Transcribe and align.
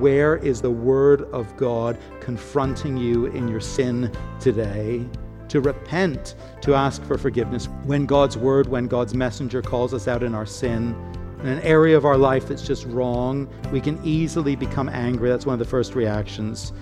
Where 0.00 0.36
is 0.38 0.62
the 0.62 0.70
Word 0.70 1.24
of 1.30 1.54
God 1.58 1.98
confronting 2.20 2.96
you 2.96 3.26
in 3.26 3.46
your 3.46 3.60
sin 3.60 4.10
today? 4.40 5.06
To 5.48 5.60
repent, 5.60 6.36
to 6.62 6.74
ask 6.74 7.04
for 7.04 7.18
forgiveness. 7.18 7.68
When 7.84 8.06
God's 8.06 8.38
Word, 8.38 8.66
when 8.66 8.86
God's 8.86 9.12
messenger 9.12 9.60
calls 9.60 9.92
us 9.92 10.08
out 10.08 10.22
in 10.22 10.34
our 10.34 10.46
sin, 10.46 10.96
in 11.40 11.48
an 11.48 11.60
area 11.60 11.98
of 11.98 12.06
our 12.06 12.16
life 12.16 12.48
that's 12.48 12.66
just 12.66 12.86
wrong, 12.86 13.46
we 13.70 13.78
can 13.78 14.02
easily 14.02 14.56
become 14.56 14.88
angry. 14.88 15.28
That's 15.28 15.44
one 15.44 15.52
of 15.52 15.58
the 15.58 15.66
first 15.66 15.94
reactions. 15.94 16.72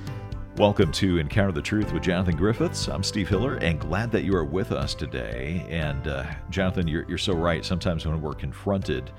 Welcome 0.57 0.93
to 0.93 1.19
Encounter 1.19 1.50
the 1.50 1.61
Truth 1.61 1.93
with 1.93 2.05
Jonathan 2.05 2.37
Griffiths. 2.37 2.87
I'm 2.87 3.03
Steve 3.03 3.29
Hiller, 3.29 3.57
and 3.57 3.80
glad 3.80 4.12
that 4.12 4.23
you 4.23 4.37
are 4.37 4.45
with 4.45 4.71
us 4.71 4.95
today. 4.95 5.66
And 5.69 6.07
uh, 6.07 6.25
Jonathan, 6.50 6.87
you're, 6.87 7.05
you're 7.09 7.19
so 7.19 7.32
right. 7.32 7.64
Sometimes 7.64 8.07
when 8.07 8.21
we're 8.21 8.35
confronted 8.35 9.11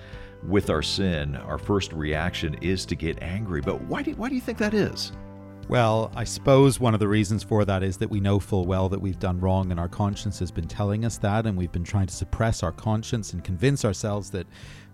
with 0.44 0.70
our 0.70 0.82
sin, 0.82 1.36
our 1.36 1.58
first 1.58 1.94
reaction 1.94 2.56
is 2.62 2.86
to 2.86 2.96
get 2.96 3.22
angry. 3.22 3.62
But 3.62 3.82
why 3.84 4.02
do, 4.02 4.12
why 4.14 4.30
do 4.30 4.36
you 4.36 4.42
think 4.42 4.58
that 4.60 4.74
is? 4.74 5.12
Well, 5.68 6.12
I 6.16 6.24
suppose 6.24 6.80
one 6.80 6.96
of 6.96 7.00
the 7.00 7.08
reasons 7.08 7.44
for 7.44 7.64
that 7.64 7.84
is 7.84 7.98
that 7.98 8.10
we 8.10 8.20
know 8.20 8.40
full 8.40 8.66
well 8.66 8.90
that 8.90 9.00
we've 9.00 9.20
done 9.20 9.40
wrong, 9.40 9.70
and 9.70 9.80
our 9.80 9.88
conscience 9.88 10.40
has 10.40 10.50
been 10.50 10.68
telling 10.68 11.06
us 11.06 11.20
that, 11.20 11.46
and 11.46 11.56
we've 11.56 11.72
been 11.72 11.84
trying 11.84 12.08
to 12.08 12.14
suppress 12.14 12.64
our 12.64 12.72
conscience 12.72 13.34
and 13.34 13.44
convince 13.44 13.86
ourselves 13.86 14.32
that, 14.32 14.48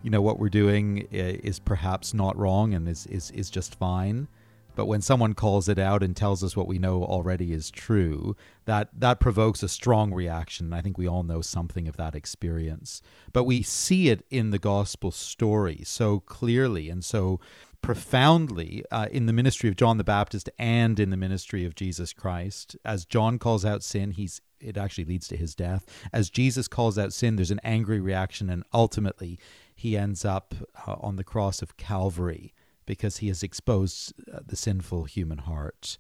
you 0.04 0.10
know, 0.10 0.22
what 0.22 0.38
we're 0.38 0.50
doing 0.50 1.08
is 1.12 1.60
perhaps 1.60 2.14
not 2.14 2.38
wrong 2.38 2.74
and 2.74 2.90
is, 2.90 3.06
is, 3.08 3.32
is 3.32 3.50
just 3.50 3.76
fine. 3.76 4.28
But 4.76 4.88
when 4.88 5.02
someone 5.02 5.34
calls 5.34 5.70
it 5.70 5.80
out 5.80 6.04
and 6.04 6.16
tells 6.16 6.44
us 6.44 6.56
what 6.56 6.68
we 6.68 6.80
know 6.80 7.04
already 7.04 7.54
is 7.54 7.72
true, 7.72 8.36
that 8.66 8.90
that 8.94 9.20
provokes 9.20 9.64
a 9.64 9.70
strong 9.70 10.14
reaction. 10.14 10.74
I 10.74 10.82
think 10.82 10.98
we 10.98 11.08
all 11.08 11.24
know 11.24 11.42
something 11.42 11.88
of 11.88 11.98
that 11.98 12.16
experience. 12.16 13.02
But 13.34 13.46
we 13.46 13.62
see 13.62 14.10
it 14.10 14.26
in 14.30 14.52
the 14.52 14.60
gospel 14.60 15.12
story 15.12 15.82
so 15.84 16.20
clearly 16.20 16.90
and 16.90 17.04
so 17.04 17.40
profoundly 17.82 18.84
uh, 18.92 19.08
in 19.12 19.28
the 19.28 19.34
ministry 19.34 19.70
of 19.70 19.76
John 19.76 19.98
the 19.98 20.04
Baptist 20.04 20.50
and 20.58 21.00
in 21.00 21.12
the 21.12 21.18
ministry 21.18 21.66
of 21.66 21.76
Jesus 21.76 22.14
Christ. 22.14 22.76
As 22.84 23.06
John 23.06 23.38
calls 23.38 23.64
out 23.64 23.84
sin, 23.84 24.12
he's 24.12 24.42
it 24.60 24.78
actually 24.78 25.06
leads 25.06 25.28
to 25.28 25.38
his 25.38 25.54
death. 25.54 25.86
As 26.12 26.30
Jesus 26.30 26.68
calls 26.68 26.98
out 26.98 27.14
sin, 27.14 27.36
there's 27.36 27.52
an 27.52 27.60
angry 27.64 28.00
reaction, 28.00 28.50
and 28.50 28.64
ultimately 28.74 29.38
he 29.76 29.96
ends 29.96 30.26
up 30.26 30.56
uh, 30.88 30.96
on 31.00 31.18
the 31.18 31.24
cross 31.24 31.62
of 31.62 31.78
Calvary 31.78 32.54
because 32.86 33.18
he 33.18 33.28
has 33.28 33.44
exposed 33.44 34.14
uh, 34.32 34.40
the 34.46 34.56
sinful 34.56 35.06
human 35.06 35.40
heart. 35.40 35.98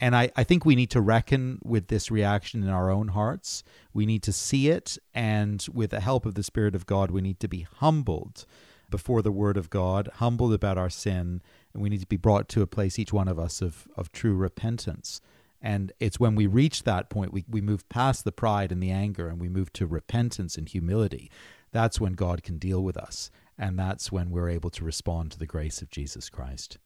And 0.00 0.14
I, 0.14 0.30
I 0.36 0.44
think 0.44 0.64
we 0.64 0.76
need 0.76 0.90
to 0.90 1.00
reckon 1.00 1.58
with 1.64 1.88
this 1.88 2.10
reaction 2.10 2.62
in 2.62 2.68
our 2.68 2.90
own 2.90 3.08
hearts. 3.08 3.64
We 3.92 4.06
need 4.06 4.22
to 4.24 4.32
see 4.32 4.68
it, 4.68 4.96
and 5.12 5.66
with 5.72 5.90
the 5.90 6.00
help 6.00 6.24
of 6.24 6.34
the 6.34 6.44
Spirit 6.44 6.74
of 6.74 6.86
God, 6.86 7.10
we 7.10 7.20
need 7.20 7.40
to 7.40 7.48
be 7.48 7.66
humbled 7.78 8.46
before 8.90 9.22
the 9.22 9.32
Word 9.32 9.56
of 9.56 9.70
God, 9.70 10.08
humbled 10.14 10.54
about 10.54 10.78
our 10.78 10.88
sin, 10.88 11.42
and 11.74 11.82
we 11.82 11.88
need 11.88 12.00
to 12.00 12.06
be 12.06 12.16
brought 12.16 12.48
to 12.50 12.62
a 12.62 12.66
place, 12.66 12.98
each 12.98 13.12
one 13.12 13.28
of 13.28 13.38
us, 13.38 13.60
of, 13.60 13.88
of 13.96 14.12
true 14.12 14.34
repentance. 14.34 15.20
And 15.60 15.92
it's 15.98 16.20
when 16.20 16.36
we 16.36 16.46
reach 16.46 16.84
that 16.84 17.10
point, 17.10 17.32
we, 17.32 17.44
we 17.50 17.60
move 17.60 17.88
past 17.88 18.24
the 18.24 18.32
pride 18.32 18.70
and 18.70 18.82
the 18.82 18.92
anger, 18.92 19.28
and 19.28 19.40
we 19.40 19.48
move 19.48 19.72
to 19.74 19.86
repentance 19.86 20.56
and 20.56 20.68
humility. 20.68 21.30
That's 21.72 22.00
when 22.00 22.12
God 22.12 22.42
can 22.42 22.58
deal 22.58 22.82
with 22.82 22.96
us. 22.96 23.30
And 23.58 23.78
that's 23.78 24.12
when 24.12 24.30
we're 24.30 24.48
able 24.48 24.70
to 24.70 24.84
respond 24.84 25.32
to 25.32 25.38
the 25.38 25.46
grace 25.46 25.82
of 25.82 25.90
Jesus 25.90 26.28
Christ. 26.28 26.78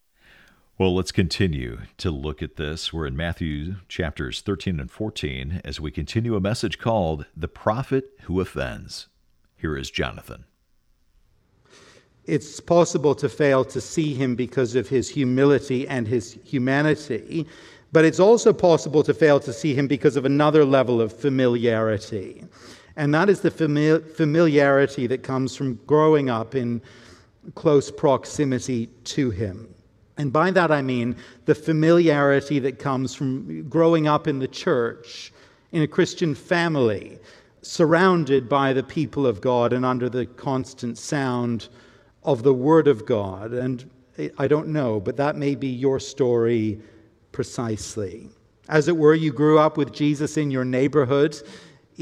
Well, 0.79 0.95
let's 0.95 1.13
continue 1.13 1.81
to 1.99 2.11
look 2.11 2.43
at 2.43 2.57
this. 2.57 2.93
We're 2.93 3.07
in 3.07 3.17
Matthew 3.17 3.77
chapters 3.89 4.41
13 4.41 4.81
and 4.81 4.91
14 4.91 5.61
as 5.65 5.79
we 5.79 5.91
continue 5.91 6.35
a 6.35 6.41
message 6.41 6.79
called 6.79 7.27
The 7.37 7.47
Prophet 7.47 8.11
Who 8.23 8.41
Offends. 8.41 9.09
Here 9.57 9.77
is 9.77 9.91
Jonathan. 9.91 10.45
It's 12.25 12.59
possible 12.59 13.15
to 13.17 13.29
fail 13.29 13.65
to 13.67 13.81
see 13.81 14.15
him 14.15 14.35
because 14.35 14.75
of 14.75 14.89
his 14.89 15.11
humility 15.11 15.87
and 15.87 16.09
his 16.09 16.39
humanity, 16.45 17.47
but 17.93 18.05
it's 18.05 18.21
also 18.21 18.53
possible 18.53 19.03
to 19.03 19.13
fail 19.13 19.41
to 19.41 19.53
see 19.53 19.75
him 19.75 19.87
because 19.87 20.17
of 20.17 20.25
another 20.25 20.65
level 20.65 21.01
of 21.01 21.13
familiarity. 21.13 22.45
And 22.97 23.15
that 23.15 23.29
is 23.29 23.41
the 23.41 23.51
familiarity 23.51 25.07
that 25.07 25.23
comes 25.23 25.57
from 25.57 25.81
growing 25.87 26.29
up 26.29 26.55
in 26.55 26.83
close 27.55 27.91
proximity 27.91 28.87
to 29.05 29.31
Him. 29.31 29.75
And 30.19 30.33
by 30.33 30.51
that 30.51 30.71
I 30.71 30.83
mean 30.83 31.17
the 31.47 31.55
familiarity 31.55 32.59
that 32.61 32.79
comes 32.79 33.15
from 33.15 33.69
growing 33.69 34.07
up 34.07 34.29
in 34.29 34.39
the 34.39 34.49
church, 34.49 35.33
in 35.73 35.83
a 35.83 35.87
Christian 35.87 36.35
family, 36.35 37.19
surrounded 37.63 38.49
by 38.49 38.73
the 38.73 38.83
people 38.83 39.27
of 39.27 39.41
God 39.41 39.73
and 39.73 39.85
under 39.85 40.09
the 40.09 40.27
constant 40.27 40.99
sound 40.99 41.69
of 42.25 42.43
the 42.43 42.55
Word 42.55 42.89
of 42.89 43.07
God. 43.07 43.53
And 43.53 43.89
I 44.37 44.47
don't 44.47 44.69
know, 44.69 45.01
but 45.01 45.17
that 45.17 45.37
may 45.37 45.55
be 45.55 45.69
your 45.69 45.99
story 45.99 46.81
precisely. 47.33 48.29
As 48.69 48.89
it 48.89 48.97
were, 48.97 49.15
you 49.15 49.33
grew 49.33 49.59
up 49.59 49.77
with 49.77 49.93
Jesus 49.93 50.37
in 50.37 50.51
your 50.51 50.65
neighborhood 50.65 51.41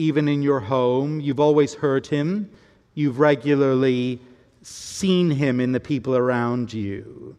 even 0.01 0.29
in 0.29 0.43
your 0.43 0.61
home. 0.61 1.21
You've 1.21 1.41
always 1.41 1.75
heard 1.75 2.07
him. 2.07 2.51
You've 2.95 3.21
regularly 3.21 4.19
seen 4.63 5.31
him 5.31 5.61
in 5.61 5.73
the 5.73 5.81
people 5.81 6.17
around 6.17 6.73
you. 6.73 7.37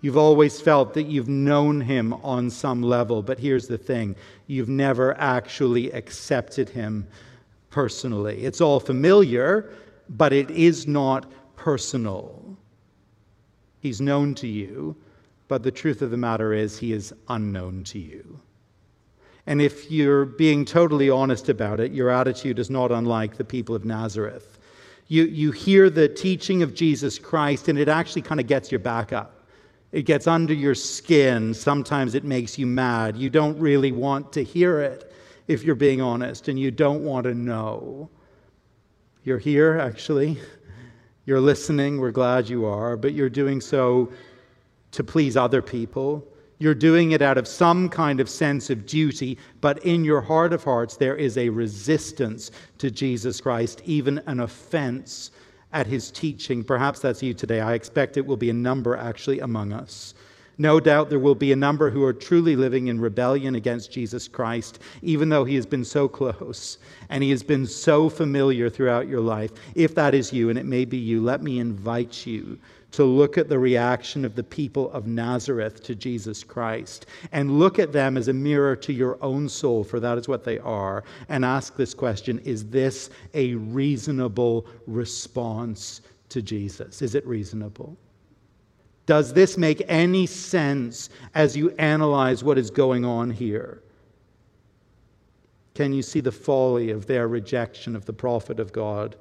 You've 0.00 0.16
always 0.16 0.60
felt 0.60 0.94
that 0.94 1.04
you've 1.04 1.28
known 1.28 1.80
him 1.80 2.12
on 2.14 2.50
some 2.50 2.82
level, 2.82 3.22
but 3.22 3.38
here's 3.38 3.66
the 3.66 3.78
thing 3.78 4.16
you've 4.46 4.68
never 4.68 5.18
actually 5.18 5.90
accepted 5.92 6.68
him 6.68 7.06
personally. 7.70 8.44
It's 8.44 8.60
all 8.60 8.80
familiar, 8.80 9.70
but 10.08 10.32
it 10.32 10.50
is 10.50 10.86
not 10.86 11.30
personal. 11.56 12.56
He's 13.80 14.00
known 14.00 14.34
to 14.36 14.46
you, 14.46 14.96
but 15.48 15.62
the 15.62 15.70
truth 15.70 16.00
of 16.00 16.10
the 16.10 16.16
matter 16.16 16.52
is, 16.52 16.78
he 16.78 16.92
is 16.92 17.12
unknown 17.28 17.84
to 17.84 17.98
you. 17.98 18.40
And 19.48 19.62
if 19.62 19.90
you're 19.90 20.26
being 20.26 20.66
totally 20.66 21.08
honest 21.08 21.48
about 21.48 21.80
it, 21.80 21.90
your 21.92 22.10
attitude 22.10 22.58
is 22.58 22.68
not 22.68 22.92
unlike 22.92 23.38
the 23.38 23.44
people 23.44 23.74
of 23.74 23.86
Nazareth. 23.86 24.58
You, 25.06 25.24
you 25.24 25.52
hear 25.52 25.88
the 25.88 26.06
teaching 26.06 26.62
of 26.62 26.74
Jesus 26.74 27.18
Christ, 27.18 27.68
and 27.68 27.78
it 27.78 27.88
actually 27.88 28.20
kind 28.20 28.40
of 28.40 28.46
gets 28.46 28.70
your 28.70 28.78
back 28.78 29.14
up. 29.14 29.46
It 29.90 30.02
gets 30.02 30.26
under 30.26 30.52
your 30.52 30.74
skin. 30.74 31.54
Sometimes 31.54 32.14
it 32.14 32.24
makes 32.24 32.58
you 32.58 32.66
mad. 32.66 33.16
You 33.16 33.30
don't 33.30 33.58
really 33.58 33.90
want 33.90 34.34
to 34.34 34.44
hear 34.44 34.80
it, 34.80 35.10
if 35.46 35.64
you're 35.64 35.74
being 35.74 36.02
honest, 36.02 36.48
and 36.48 36.60
you 36.60 36.70
don't 36.70 37.02
want 37.02 37.24
to 37.24 37.32
know. 37.32 38.10
You're 39.24 39.38
here, 39.38 39.78
actually. 39.78 40.36
You're 41.24 41.40
listening. 41.40 41.98
We're 41.98 42.10
glad 42.10 42.50
you 42.50 42.66
are, 42.66 42.98
but 42.98 43.14
you're 43.14 43.30
doing 43.30 43.62
so 43.62 44.12
to 44.90 45.02
please 45.02 45.38
other 45.38 45.62
people 45.62 46.22
you're 46.58 46.74
doing 46.74 47.12
it 47.12 47.22
out 47.22 47.38
of 47.38 47.46
some 47.46 47.88
kind 47.88 48.20
of 48.20 48.28
sense 48.28 48.70
of 48.70 48.86
duty, 48.86 49.38
but 49.60 49.78
in 49.84 50.04
your 50.04 50.20
heart 50.20 50.52
of 50.52 50.64
hearts, 50.64 50.96
there 50.96 51.16
is 51.16 51.38
a 51.38 51.48
resistance 51.48 52.50
to 52.78 52.90
Jesus 52.90 53.40
Christ, 53.40 53.80
even 53.84 54.18
an 54.26 54.40
offense 54.40 55.30
at 55.72 55.86
his 55.86 56.10
teaching. 56.10 56.64
Perhaps 56.64 57.00
that's 57.00 57.22
you 57.22 57.34
today. 57.34 57.60
I 57.60 57.74
expect 57.74 58.16
it 58.16 58.26
will 58.26 58.36
be 58.36 58.50
a 58.50 58.54
number 58.54 58.96
actually 58.96 59.40
among 59.40 59.72
us. 59.72 60.14
No 60.60 60.80
doubt 60.80 61.08
there 61.08 61.20
will 61.20 61.36
be 61.36 61.52
a 61.52 61.56
number 61.56 61.88
who 61.88 62.02
are 62.02 62.12
truly 62.12 62.56
living 62.56 62.88
in 62.88 63.00
rebellion 63.00 63.54
against 63.54 63.92
Jesus 63.92 64.26
Christ, 64.26 64.80
even 65.02 65.28
though 65.28 65.44
he 65.44 65.54
has 65.54 65.66
been 65.66 65.84
so 65.84 66.08
close 66.08 66.78
and 67.08 67.22
he 67.22 67.30
has 67.30 67.44
been 67.44 67.64
so 67.64 68.08
familiar 68.08 68.68
throughout 68.68 69.06
your 69.06 69.20
life. 69.20 69.52
If 69.76 69.94
that 69.94 70.14
is 70.14 70.32
you, 70.32 70.50
and 70.50 70.58
it 70.58 70.66
may 70.66 70.84
be 70.84 70.96
you, 70.96 71.22
let 71.22 71.44
me 71.44 71.60
invite 71.60 72.26
you 72.26 72.58
to 72.90 73.04
look 73.04 73.38
at 73.38 73.48
the 73.48 73.58
reaction 73.58 74.24
of 74.24 74.34
the 74.34 74.42
people 74.42 74.90
of 74.90 75.06
Nazareth 75.06 75.80
to 75.84 75.94
Jesus 75.94 76.42
Christ 76.42 77.06
and 77.30 77.60
look 77.60 77.78
at 77.78 77.92
them 77.92 78.16
as 78.16 78.26
a 78.26 78.32
mirror 78.32 78.74
to 78.76 78.92
your 78.92 79.16
own 79.22 79.48
soul, 79.48 79.84
for 79.84 80.00
that 80.00 80.18
is 80.18 80.26
what 80.26 80.42
they 80.42 80.58
are, 80.58 81.04
and 81.28 81.44
ask 81.44 81.76
this 81.76 81.94
question 81.94 82.40
Is 82.40 82.64
this 82.64 83.10
a 83.32 83.54
reasonable 83.54 84.66
response 84.88 86.00
to 86.30 86.42
Jesus? 86.42 87.00
Is 87.00 87.14
it 87.14 87.24
reasonable? 87.26 87.96
Does 89.08 89.32
this 89.32 89.56
make 89.56 89.82
any 89.88 90.26
sense 90.26 91.08
as 91.34 91.56
you 91.56 91.70
analyze 91.78 92.44
what 92.44 92.58
is 92.58 92.70
going 92.70 93.06
on 93.06 93.30
here? 93.30 93.82
Can 95.74 95.94
you 95.94 96.02
see 96.02 96.20
the 96.20 96.30
folly 96.30 96.90
of 96.90 97.06
their 97.06 97.26
rejection 97.26 97.96
of 97.96 98.04
the 98.04 98.12
prophet 98.12 98.60
of 98.60 98.70
God, 98.70 99.16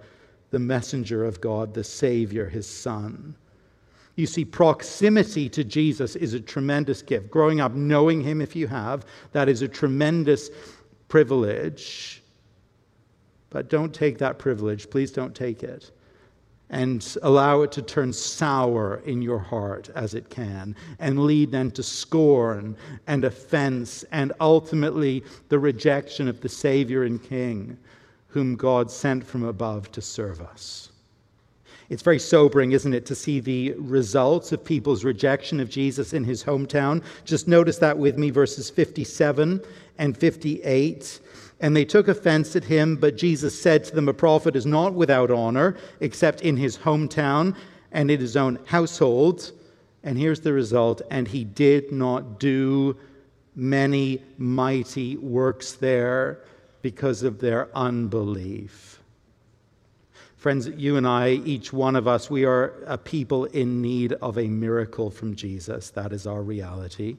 the 0.51 0.60
messenger 0.60 1.24
of 1.24 1.39
God, 1.39 1.74
the 1.74 1.86
Savior, 1.86 2.50
his 2.50 2.68
Son? 2.68 3.34
You 4.18 4.28
see, 4.28 4.44
proximity 4.44 5.48
to 5.48 5.63
Jesus 5.63 6.18
is 6.18 6.33
a 6.33 6.42
tremendous 6.42 7.01
gift. 7.01 7.31
Growing 7.31 7.62
up 7.62 7.72
knowing 7.72 8.19
Him, 8.19 8.42
if 8.42 8.57
you 8.57 8.68
have, 8.68 9.06
that 9.31 9.48
is 9.48 9.62
a 9.62 9.69
tremendous 9.69 10.50
privilege. 11.07 12.22
But 13.51 13.69
don't 13.69 13.94
take 13.94 14.18
that 14.18 14.38
privilege. 14.38 14.90
Please 14.90 15.12
don't 15.12 15.33
take 15.33 15.63
it. 15.63 15.92
And 16.69 17.16
allow 17.22 17.62
it 17.62 17.72
to 17.74 17.81
turn 17.81 18.12
sour 18.12 19.02
in 19.06 19.22
your 19.22 19.40
heart 19.40 19.90
as 19.96 20.14
it 20.14 20.30
can, 20.30 20.75
and 21.00 21.25
lead 21.25 21.52
then 21.52 21.72
to 21.72 21.84
scorn 21.84 22.75
and 23.08 23.24
offense, 23.24 24.04
and 24.12 24.34
ultimately 24.42 25.24
the 25.48 25.60
rejection 25.60 26.28
of 26.28 26.42
the 26.42 26.50
Savior 26.50 27.04
and 27.04 27.24
King, 27.24 27.78
whom 28.28 28.58
God 28.58 28.92
sent 28.92 29.25
from 29.25 29.44
above 29.44 29.92
to 29.94 30.02
serve 30.02 30.42
us. 30.42 30.92
It's 31.90 32.04
very 32.04 32.19
sobering, 32.19 32.74
isn't 32.74 32.94
it, 32.94 33.06
to 33.06 33.16
see 33.16 33.40
the 33.40 33.74
results 33.78 34.52
of 34.52 34.64
people's 34.64 35.06
rejection 35.06 35.62
of 35.62 35.69
Jesus 35.69 36.12
in 36.12 36.25
his 36.25 36.44
hometown. 36.44 37.02
Just 37.24 37.48
notice 37.48 37.78
that 37.78 37.98
with 37.98 38.18
me, 38.18 38.30
verses 38.30 38.69
57 38.69 39.62
and 39.98 40.18
58. 40.18 41.19
And 41.59 41.75
they 41.75 41.86
took 41.86 42.07
offense 42.07 42.56
at 42.56 42.65
him, 42.65 42.98
but 42.98 43.18
Jesus 43.18 43.59
said 43.59 43.83
to 43.86 43.95
them, 43.95 44.07
A 44.07 44.13
prophet 44.13 44.56
is 44.56 44.65
not 44.65 44.94
without 44.94 45.31
honor, 45.31 45.75
except 46.00 46.42
in 46.42 46.57
his 46.57 46.77
hometown 46.77 47.56
and 47.92 48.12
in 48.12 48.19
his 48.19 48.38
own 48.38 48.59
household. 48.65 49.51
And 50.04 50.18
here's 50.18 50.42
the 50.42 50.54
result 50.54 51.01
and 51.09 51.27
he 51.27 51.44
did 51.44 51.92
not 51.92 52.39
do 52.39 52.95
many 53.56 54.21
mighty 54.38 55.18
works 55.18 55.74
there 55.74 56.39
because 56.81 57.24
of 57.24 57.39
their 57.39 57.75
unbelief. 57.75 59.01
Friends, 60.38 60.69
you 60.77 60.98
and 60.98 61.07
I, 61.07 61.31
each 61.31 61.74
one 61.74 61.95
of 61.95 62.07
us, 62.07 62.30
we 62.30 62.45
are 62.45 62.75
a 62.86 62.98
people 62.98 63.45
in 63.45 63.81
need 63.81 64.13
of 64.13 64.38
a 64.38 64.48
miracle 64.48 65.09
from 65.09 65.36
Jesus. 65.36 65.89
That 65.89 66.13
is 66.13 66.27
our 66.27 66.44
reality. 66.44 67.18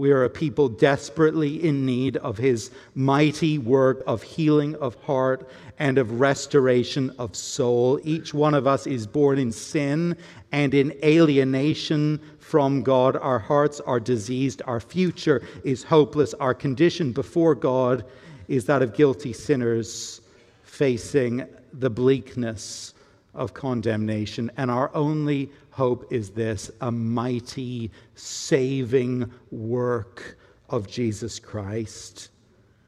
We 0.00 0.12
are 0.12 0.24
a 0.24 0.30
people 0.30 0.70
desperately 0.70 1.62
in 1.62 1.84
need 1.84 2.16
of 2.16 2.38
his 2.38 2.70
mighty 2.94 3.58
work 3.58 4.02
of 4.06 4.22
healing 4.22 4.74
of 4.76 4.94
heart 5.02 5.46
and 5.78 5.98
of 5.98 6.20
restoration 6.20 7.14
of 7.18 7.36
soul. 7.36 8.00
Each 8.02 8.32
one 8.32 8.54
of 8.54 8.66
us 8.66 8.86
is 8.86 9.06
born 9.06 9.38
in 9.38 9.52
sin 9.52 10.16
and 10.52 10.72
in 10.72 10.94
alienation 11.04 12.18
from 12.38 12.82
God. 12.82 13.14
Our 13.14 13.38
hearts 13.38 13.78
are 13.80 14.00
diseased. 14.00 14.62
Our 14.64 14.80
future 14.80 15.46
is 15.64 15.82
hopeless. 15.82 16.32
Our 16.32 16.54
condition 16.54 17.12
before 17.12 17.54
God 17.54 18.06
is 18.48 18.64
that 18.64 18.80
of 18.80 18.94
guilty 18.94 19.34
sinners 19.34 20.22
facing 20.62 21.44
the 21.74 21.90
bleakness 21.90 22.94
of 23.34 23.52
condemnation. 23.52 24.50
And 24.56 24.70
our 24.70 24.90
only 24.94 25.50
hope 25.80 26.12
is 26.12 26.28
this 26.28 26.70
a 26.82 26.92
mighty 26.92 27.90
saving 28.14 29.32
work 29.50 30.36
of 30.68 30.86
Jesus 30.86 31.38
Christ. 31.38 32.28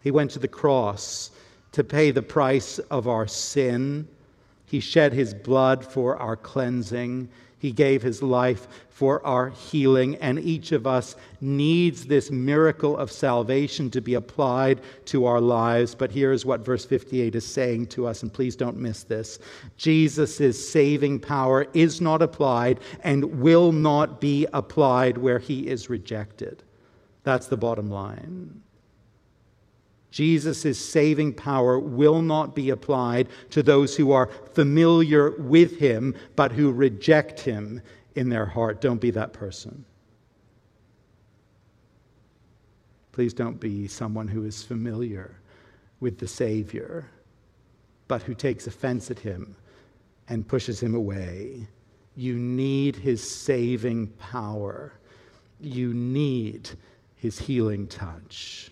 He 0.03 0.11
went 0.11 0.31
to 0.33 0.39
the 0.39 0.47
cross 0.47 1.31
to 1.73 1.83
pay 1.85 2.11
the 2.11 2.21
price 2.21 2.79
of 2.91 3.09
our 3.09 3.27
sin. 3.27 4.07
He 4.67 4.81
shed 4.81 5.15
his 5.15 5.33
blood 5.33 5.83
for 5.83 6.19
our 6.19 6.37
cleansing. 6.37 7.31
He 7.63 7.71
gave 7.71 8.03
his 8.03 8.25
life 8.25 8.67
for 8.89 9.25
our 9.25 9.51
healing, 9.51 10.17
and 10.17 10.41
each 10.41 10.73
of 10.73 10.85
us 10.85 11.15
needs 11.41 12.07
this 12.07 12.29
miracle 12.29 12.97
of 12.97 13.13
salvation 13.13 13.89
to 13.93 14.01
be 14.01 14.15
applied 14.15 14.81
to 15.05 15.27
our 15.27 15.41
lives. 15.41 15.95
But 15.95 16.11
here's 16.11 16.45
what 16.45 16.65
verse 16.65 16.85
58 16.85 17.37
is 17.37 17.47
saying 17.47 17.87
to 17.87 18.09
us, 18.09 18.25
and 18.25 18.33
please 18.33 18.57
don't 18.57 18.79
miss 18.79 19.05
this 19.05 19.39
Jesus' 19.77 20.69
saving 20.73 21.21
power 21.21 21.69
is 21.73 22.01
not 22.01 22.21
applied 22.21 22.81
and 23.05 23.41
will 23.41 23.71
not 23.71 24.21
be 24.21 24.45
applied 24.53 25.17
where 25.17 25.39
he 25.39 25.69
is 25.69 25.89
rejected. 25.89 26.65
That's 27.23 27.47
the 27.47 27.57
bottom 27.57 27.89
line. 27.89 28.61
Jesus' 30.13 30.79
saving 30.79 31.33
power 31.33 31.79
will 31.79 32.23
not 32.23 32.55
be 32.55 32.71
applied 32.71 33.29
to 33.51 33.63
those 33.63 33.97
who 33.97 34.13
are 34.13 34.31
familiar 34.53 35.31
with 35.33 35.79
him, 35.79 36.15
but 36.37 36.53
who 36.53 36.71
reject 36.71 37.41
him 37.41 37.81
in 38.15 38.29
their 38.29 38.47
heart. 38.47 38.81
Don't 38.81 39.01
be 39.01 39.11
that 39.13 39.33
person. 39.33 39.85
Please 43.13 43.35
don't 43.35 43.59
be 43.59 43.89
someone 43.89 44.29
who 44.29 44.45
is 44.45 44.63
familiar 44.63 45.39
with 46.01 46.19
the 46.19 46.29
Savior, 46.29 47.07
but 48.07 48.23
who 48.23 48.35
takes 48.35 48.67
offense 48.67 49.11
at 49.11 49.19
him 49.19 49.57
and 50.29 50.47
pushes 50.47 50.83
him 50.83 50.95
away. 50.95 51.67
You 52.17 52.35
need 52.35 52.97
his 52.97 53.23
saving 53.23 54.09
power, 54.19 54.93
you 55.59 55.95
need 55.95 56.69
his 57.17 57.39
healing 57.39 57.87
touch. 57.87 58.72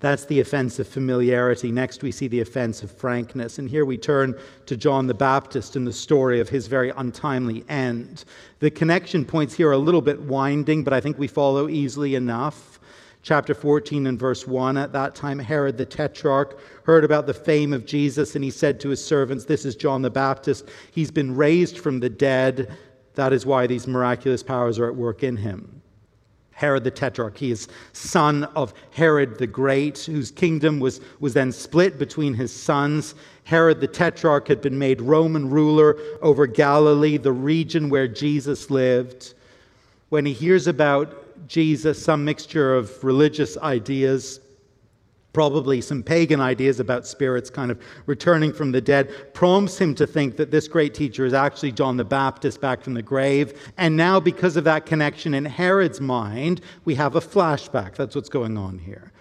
That's 0.00 0.24
the 0.26 0.40
offense 0.40 0.78
of 0.78 0.88
familiarity. 0.88 1.72
Next, 1.72 2.02
we 2.02 2.12
see 2.12 2.28
the 2.28 2.40
offense 2.40 2.82
of 2.82 2.90
frankness. 2.90 3.58
And 3.58 3.68
here 3.68 3.84
we 3.84 3.96
turn 3.96 4.38
to 4.66 4.76
John 4.76 5.06
the 5.06 5.14
Baptist 5.14 5.76
and 5.76 5.86
the 5.86 5.92
story 5.92 6.40
of 6.40 6.48
his 6.48 6.66
very 6.66 6.90
untimely 6.90 7.64
end. 7.68 8.24
The 8.58 8.70
connection 8.70 9.24
points 9.24 9.54
here 9.54 9.68
are 9.68 9.72
a 9.72 9.78
little 9.78 10.02
bit 10.02 10.20
winding, 10.20 10.84
but 10.84 10.92
I 10.92 11.00
think 11.00 11.18
we 11.18 11.28
follow 11.28 11.68
easily 11.68 12.14
enough. 12.14 12.80
Chapter 13.22 13.54
14 13.54 14.06
and 14.06 14.18
verse 14.18 14.46
1 14.46 14.76
At 14.76 14.92
that 14.92 15.14
time, 15.14 15.38
Herod 15.38 15.78
the 15.78 15.86
Tetrarch 15.86 16.58
heard 16.82 17.04
about 17.04 17.26
the 17.26 17.32
fame 17.32 17.72
of 17.72 17.86
Jesus, 17.86 18.34
and 18.34 18.44
he 18.44 18.50
said 18.50 18.78
to 18.80 18.90
his 18.90 19.02
servants, 19.02 19.46
This 19.46 19.64
is 19.64 19.76
John 19.76 20.02
the 20.02 20.10
Baptist. 20.10 20.68
He's 20.90 21.10
been 21.10 21.34
raised 21.34 21.78
from 21.78 22.00
the 22.00 22.10
dead. 22.10 22.76
That 23.14 23.32
is 23.32 23.46
why 23.46 23.66
these 23.66 23.86
miraculous 23.86 24.42
powers 24.42 24.78
are 24.78 24.88
at 24.88 24.94
work 24.94 25.22
in 25.22 25.38
him. 25.38 25.80
Herod 26.54 26.84
the 26.84 26.90
Tetrarch. 26.90 27.36
He 27.36 27.50
is 27.50 27.68
son 27.92 28.44
of 28.56 28.72
Herod 28.92 29.38
the 29.38 29.46
Great, 29.46 29.98
whose 29.98 30.30
kingdom 30.30 30.80
was, 30.80 31.00
was 31.20 31.34
then 31.34 31.52
split 31.52 31.98
between 31.98 32.34
his 32.34 32.52
sons. 32.52 33.14
Herod 33.44 33.80
the 33.80 33.88
Tetrarch 33.88 34.48
had 34.48 34.60
been 34.60 34.78
made 34.78 35.00
Roman 35.00 35.50
ruler 35.50 35.96
over 36.22 36.46
Galilee, 36.46 37.16
the 37.16 37.32
region 37.32 37.90
where 37.90 38.08
Jesus 38.08 38.70
lived. 38.70 39.34
When 40.08 40.24
he 40.24 40.32
hears 40.32 40.66
about 40.66 41.48
Jesus, 41.48 42.02
some 42.02 42.24
mixture 42.24 42.74
of 42.74 43.02
religious 43.02 43.58
ideas, 43.58 44.40
probably 45.34 45.82
some 45.82 46.02
pagan 46.02 46.40
ideas 46.40 46.80
about 46.80 47.06
spirits 47.06 47.50
kind 47.50 47.70
of 47.70 47.78
returning 48.06 48.52
from 48.52 48.72
the 48.72 48.80
dead, 48.80 49.34
prompts 49.34 49.76
him 49.76 49.94
to 49.96 50.06
think 50.06 50.36
that 50.36 50.50
this 50.50 50.66
great 50.66 50.94
teacher 50.94 51.26
is 51.26 51.34
actually 51.34 51.72
John 51.72 51.98
the 51.98 52.04
Baptist 52.04 52.62
back 52.62 52.80
from 52.80 52.94
the 52.94 53.02
grave. 53.02 53.72
And 53.76 53.96
now, 53.96 54.18
because 54.20 54.56
of 54.56 54.64
that 54.64 54.86
connection 54.86 55.34
in 55.34 55.44
Herod's 55.44 56.00
mind, 56.00 56.62
we 56.86 56.94
have 56.94 57.16
a 57.16 57.20
flashback. 57.20 57.96
That's 57.96 58.14
what's 58.14 58.30
going 58.30 58.56
on 58.56 58.78
here. 58.78 59.12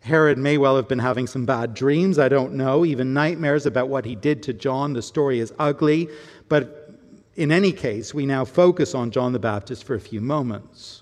Herod 0.00 0.36
may 0.36 0.58
well 0.58 0.76
have 0.76 0.88
been 0.88 0.98
having 0.98 1.26
some 1.26 1.46
bad 1.46 1.74
dreams, 1.74 2.18
I 2.18 2.28
don't 2.28 2.54
know, 2.54 2.84
even 2.84 3.14
nightmares 3.14 3.66
about 3.66 3.88
what 3.88 4.04
he 4.04 4.14
did 4.14 4.42
to 4.44 4.52
John. 4.52 4.92
The 4.92 5.02
story 5.02 5.38
is 5.38 5.52
ugly. 5.58 6.08
But 6.48 6.90
in 7.36 7.50
any 7.50 7.72
case, 7.72 8.12
we 8.12 8.26
now 8.26 8.44
focus 8.44 8.94
on 8.94 9.10
John 9.10 9.32
the 9.32 9.38
Baptist 9.38 9.84
for 9.84 9.94
a 9.94 10.00
few 10.00 10.20
moments. 10.20 11.01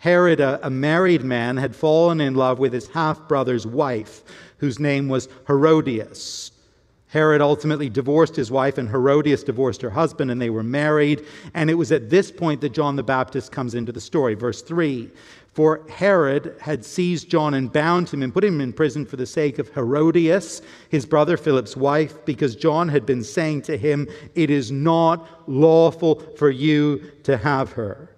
Herod, 0.00 0.40
a, 0.40 0.66
a 0.66 0.70
married 0.70 1.22
man, 1.22 1.58
had 1.58 1.76
fallen 1.76 2.22
in 2.22 2.34
love 2.34 2.58
with 2.58 2.72
his 2.72 2.88
half 2.88 3.28
brother's 3.28 3.66
wife, 3.66 4.22
whose 4.56 4.78
name 4.78 5.08
was 5.08 5.28
Herodias. 5.46 6.52
Herod 7.08 7.42
ultimately 7.42 7.90
divorced 7.90 8.34
his 8.34 8.50
wife, 8.50 8.78
and 8.78 8.88
Herodias 8.88 9.44
divorced 9.44 9.82
her 9.82 9.90
husband, 9.90 10.30
and 10.30 10.40
they 10.40 10.48
were 10.48 10.62
married. 10.62 11.26
And 11.52 11.68
it 11.68 11.74
was 11.74 11.92
at 11.92 12.08
this 12.08 12.30
point 12.30 12.62
that 12.62 12.72
John 12.72 12.96
the 12.96 13.02
Baptist 13.02 13.52
comes 13.52 13.74
into 13.74 13.92
the 13.92 14.00
story. 14.00 14.34
Verse 14.34 14.62
3 14.62 15.10
For 15.52 15.82
Herod 15.90 16.56
had 16.62 16.82
seized 16.82 17.28
John 17.28 17.52
and 17.52 17.70
bound 17.70 18.08
him 18.08 18.22
and 18.22 18.32
put 18.32 18.44
him 18.44 18.62
in 18.62 18.72
prison 18.72 19.04
for 19.04 19.16
the 19.16 19.26
sake 19.26 19.58
of 19.58 19.68
Herodias, 19.74 20.62
his 20.88 21.04
brother 21.04 21.36
Philip's 21.36 21.76
wife, 21.76 22.24
because 22.24 22.56
John 22.56 22.88
had 22.88 23.04
been 23.04 23.22
saying 23.22 23.62
to 23.62 23.76
him, 23.76 24.08
It 24.34 24.48
is 24.48 24.72
not 24.72 25.28
lawful 25.46 26.20
for 26.38 26.48
you 26.48 27.02
to 27.24 27.36
have 27.36 27.72
her. 27.72 28.08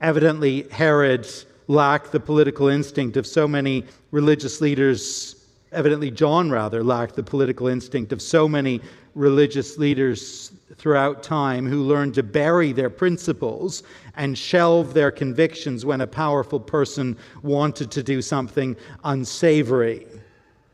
Evidently, 0.00 0.66
Herod 0.70 1.28
lacked 1.68 2.12
the 2.12 2.20
political 2.20 2.68
instinct 2.68 3.16
of 3.16 3.26
so 3.26 3.46
many 3.46 3.84
religious 4.10 4.60
leaders. 4.60 5.36
Evidently, 5.72 6.10
John, 6.10 6.50
rather, 6.50 6.82
lacked 6.82 7.16
the 7.16 7.22
political 7.22 7.68
instinct 7.68 8.12
of 8.12 8.22
so 8.22 8.48
many 8.48 8.80
religious 9.14 9.76
leaders 9.76 10.52
throughout 10.76 11.22
time 11.22 11.66
who 11.66 11.82
learned 11.82 12.14
to 12.14 12.22
bury 12.22 12.72
their 12.72 12.88
principles 12.90 13.82
and 14.16 14.36
shelve 14.36 14.94
their 14.94 15.10
convictions 15.10 15.84
when 15.84 16.00
a 16.00 16.06
powerful 16.06 16.58
person 16.58 17.16
wanted 17.42 17.90
to 17.90 18.02
do 18.02 18.22
something 18.22 18.76
unsavory 19.04 20.06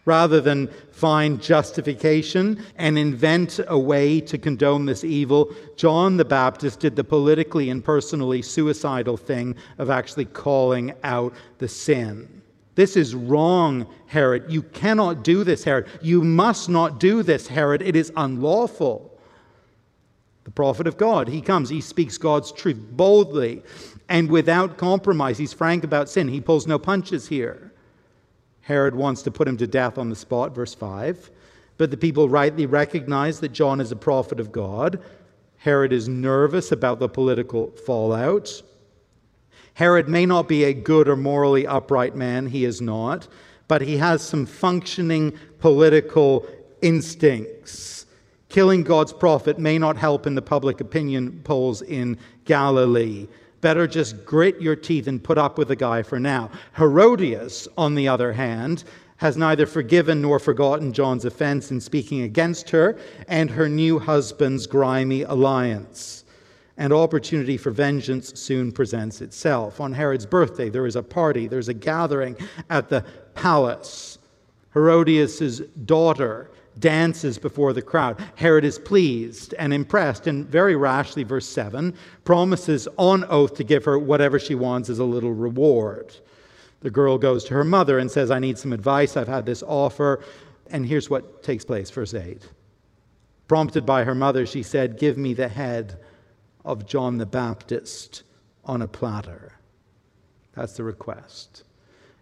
rather 0.06 0.40
than 0.40 0.68
find 0.92 1.42
justification 1.42 2.64
and 2.76 2.96
invent 2.96 3.60
a 3.68 3.78
way 3.78 4.20
to 4.22 4.38
condone 4.38 4.86
this 4.86 5.04
evil, 5.04 5.54
John 5.76 6.16
the 6.16 6.25
Baptist 6.25 6.80
did 6.80 6.96
the 6.96 7.04
politically 7.04 7.68
and 7.68 7.84
personally 7.84 8.40
suicidal 8.40 9.18
thing 9.18 9.54
of 9.76 9.90
actually 9.90 10.25
calling 10.25 10.94
out 11.04 11.34
the 11.58 11.68
sin. 11.68 12.40
This 12.76 12.96
is 12.96 13.14
wrong, 13.14 13.86
Herod. 14.06 14.44
You 14.48 14.62
cannot 14.62 15.25
do 15.25 15.44
this, 15.44 15.64
Herod. 15.64 15.88
You 16.00 16.22
must 16.22 16.68
not 16.68 17.00
do 17.00 17.22
this, 17.22 17.48
Herod. 17.48 17.82
It 17.82 17.96
is 17.96 18.12
unlawful. 18.16 19.12
The 20.44 20.50
prophet 20.52 20.86
of 20.86 20.96
God, 20.96 21.26
he 21.26 21.40
comes, 21.40 21.68
he 21.68 21.80
speaks 21.80 22.16
God's 22.16 22.52
truth 22.52 22.78
boldly 22.92 23.64
and 24.08 24.30
without 24.30 24.76
compromise. 24.76 25.38
He's 25.38 25.52
frank 25.52 25.82
about 25.82 26.08
sin. 26.08 26.28
He 26.28 26.40
pulls 26.40 26.68
no 26.68 26.78
punches 26.78 27.26
here. 27.26 27.72
Herod 28.66 28.94
wants 28.94 29.23
to 29.23 29.30
put 29.30 29.49
him 29.49 29.56
to 29.56 29.66
death 29.66 29.99
on 29.99 30.11
the 30.11 30.16
spot, 30.16 30.54
verse 30.54 30.75
5. 30.75 31.30
But 31.78 31.90
the 31.90 31.96
people 31.96 32.28
rightly 32.28 32.66
recognize 32.66 33.40
that 33.40 33.52
John 33.52 33.80
is 33.80 33.92
a 33.92 33.96
prophet 33.96 34.40
of 34.40 34.52
God. 34.52 35.00
Herod 35.58 35.92
is 35.92 36.08
nervous 36.08 36.73
about 36.73 36.99
the 36.99 37.08
political 37.08 37.70
fallout. 37.70 38.62
Herod 39.75 40.08
may 40.08 40.26
not 40.26 40.49
be 40.49 40.64
a 40.64 40.73
good 40.73 41.08
or 41.08 41.16
morally 41.16 41.66
upright 41.66 42.14
man, 42.14 42.46
he 42.46 42.64
is 42.64 42.80
not, 42.80 43.28
but 43.68 43.82
he 43.82 43.99
has 43.99 44.23
some 44.23 44.46
functioning 44.46 45.32
political 45.58 46.46
instincts 46.80 47.96
Killing 48.49 48.85
God's 48.85 49.12
prophet 49.12 49.58
may 49.58 49.76
not 49.78 49.96
help 49.96 50.26
in 50.26 50.35
the 50.35 50.42
public 50.42 50.80
opinion 50.80 51.40
polls 51.44 51.82
in 51.82 52.16
Galilee. 52.44 53.26
Better 53.60 53.86
just 53.86 54.25
grit 54.25 54.60
your 54.60 54.76
teeth 54.76 55.06
and 55.06 55.22
put 55.22 55.38
up 55.38 55.58
with 55.58 55.68
the 55.68 55.76
guy 55.76 56.02
for 56.02 56.20
now. 56.20 56.50
Herodias, 56.76 57.68
on 57.76 57.94
the 57.94 58.08
other 58.08 58.32
hand, 58.32 58.84
has 59.18 59.36
neither 59.36 59.66
forgiven 59.66 60.20
nor 60.20 60.38
forgotten 60.38 60.92
John's 60.92 61.25
offense 61.25 61.70
in 61.70 61.80
speaking 61.80 62.22
against 62.22 62.70
her 62.70 62.98
and 63.28 63.50
her 63.50 63.68
new 63.68 63.98
husband's 63.98 64.66
grimy 64.66 65.22
alliance. 65.22 66.25
And 66.76 66.92
opportunity 66.92 67.56
for 67.56 67.70
vengeance 67.70 68.38
soon 68.38 68.70
presents 68.70 69.22
itself. 69.22 69.80
On 69.80 69.92
Herod's 69.94 70.26
birthday, 70.26 70.68
there 70.68 70.84
is 70.84 70.96
a 70.96 71.02
party, 71.02 71.46
there's 71.46 71.68
a 71.68 71.75
gathering 71.75 72.36
at 72.68 72.90
the 72.90 73.02
palace. 73.34 74.18
Herodias' 74.75 75.60
daughter 75.86 76.50
dances 76.78 77.38
before 77.38 77.73
the 77.73 77.83
crowd. 77.83 78.23
Herod 78.35 78.64
is 78.64 78.78
pleased 78.78 79.54
and 79.54 79.73
impressed, 79.73 80.26
and 80.26 80.47
very 80.47 80.76
rashly, 80.76 81.23
verse 81.23 81.49
7, 81.49 81.95
promises 82.25 82.87
on 82.97 83.25
oath 83.25 83.54
to 83.54 83.64
give 83.64 83.85
her 83.85 83.99
whatever 83.99 84.38
she 84.38 84.54
wants 84.54 84.88
as 84.90 84.99
a 84.99 85.04
little 85.04 85.33
reward. 85.33 86.14
The 86.80 86.90
girl 86.90 87.18
goes 87.18 87.45
to 87.45 87.54
her 87.54 87.64
mother 87.64 87.99
and 87.99 88.11
says, 88.11 88.30
I 88.30 88.38
need 88.38 88.59
some 88.59 88.73
advice. 88.73 89.16
I've 89.16 89.28
had 89.28 89.47
this 89.47 89.62
offer. 89.62 90.23
And 90.71 90.87
here's 90.87 91.09
what 91.09 91.42
takes 91.42 91.64
place, 91.64 91.90
verse 91.90 92.14
8. 92.14 92.49
Prompted 93.49 93.87
by 93.87 94.04
her 94.04 94.14
mother, 94.14 94.45
she 94.45 94.62
said, 94.62 94.99
Give 94.99 95.16
me 95.16 95.33
the 95.33 95.49
head 95.49 95.99
of 96.64 96.87
John 96.87 97.18
the 97.18 97.26
Baptist 97.26 98.25
on 98.64 98.83
a 98.83 98.88
platter. 98.88 99.52
That's 100.54 100.75
the 100.75 100.85
request. 100.85 101.62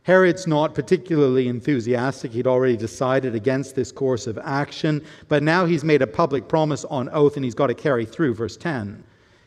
Herod's 0.04 0.46
not 0.46 0.74
particularly 0.74 1.48
enthusiastic. 1.48 2.32
He'd 2.32 2.46
already 2.46 2.76
decided 2.76 3.34
against 3.34 3.74
this 3.74 3.90
course 3.90 4.26
of 4.26 4.38
action, 4.38 5.02
but 5.28 5.42
now 5.42 5.64
he's 5.64 5.82
made 5.82 6.02
a 6.02 6.06
public 6.06 6.46
promise 6.46 6.84
on 6.84 7.08
oath 7.08 7.36
and 7.36 7.44
he's 7.44 7.54
got 7.54 7.68
to 7.68 7.74
carry 7.74 8.04
through. 8.04 8.34
Verse 8.34 8.58
10. 8.58 9.02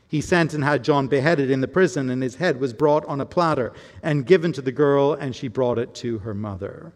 He 0.08 0.20
sent 0.20 0.56
and 0.56 0.64
had 0.64 0.84
John 0.84 1.08
beheaded 1.08 1.52
in 1.52 1.62
the 1.62 1.68
prison, 1.68 2.10
and 2.10 2.24
his 2.24 2.36
head 2.36 2.60
was 2.60 2.74
brought 2.74 3.06
on 3.06 3.22
a 3.22 3.26
platter 3.26 3.74
and 4.02 4.26
given 4.26 4.52
to 4.54 4.62
the 4.62 4.72
girl, 4.72 5.14
and 5.14 5.36
she 5.36 5.48
brought 5.48 5.78
it 5.78 5.94
to 5.96 6.20
her 6.20 6.34
mother. 6.34 6.94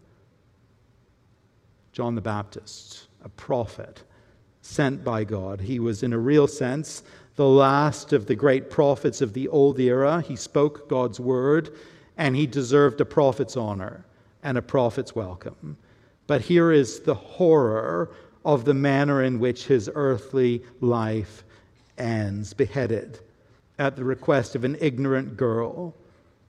John 1.91 2.15
the 2.15 2.21
Baptist, 2.21 3.09
a 3.23 3.29
prophet 3.29 4.03
sent 4.61 5.03
by 5.03 5.23
God. 5.23 5.59
He 5.59 5.77
was, 5.77 6.03
in 6.03 6.13
a 6.13 6.17
real 6.17 6.47
sense, 6.47 7.03
the 7.35 7.47
last 7.47 8.13
of 8.13 8.25
the 8.25 8.35
great 8.35 8.69
prophets 8.69 9.21
of 9.21 9.33
the 9.33 9.49
old 9.49 9.79
era. 9.79 10.21
He 10.21 10.37
spoke 10.37 10.87
God's 10.89 11.19
word, 11.19 11.75
and 12.21 12.35
he 12.35 12.45
deserved 12.45 13.01
a 13.01 13.05
prophet's 13.05 13.57
honor 13.57 14.05
and 14.43 14.55
a 14.55 14.61
prophet's 14.61 15.15
welcome. 15.15 15.75
But 16.27 16.41
here 16.41 16.71
is 16.71 16.99
the 16.99 17.15
horror 17.15 18.11
of 18.45 18.63
the 18.63 18.75
manner 18.75 19.23
in 19.23 19.39
which 19.39 19.65
his 19.65 19.89
earthly 19.95 20.63
life 20.81 21.43
ends 21.97 22.53
beheaded 22.53 23.19
at 23.79 23.95
the 23.95 24.03
request 24.03 24.55
of 24.55 24.63
an 24.63 24.77
ignorant 24.79 25.35
girl, 25.35 25.95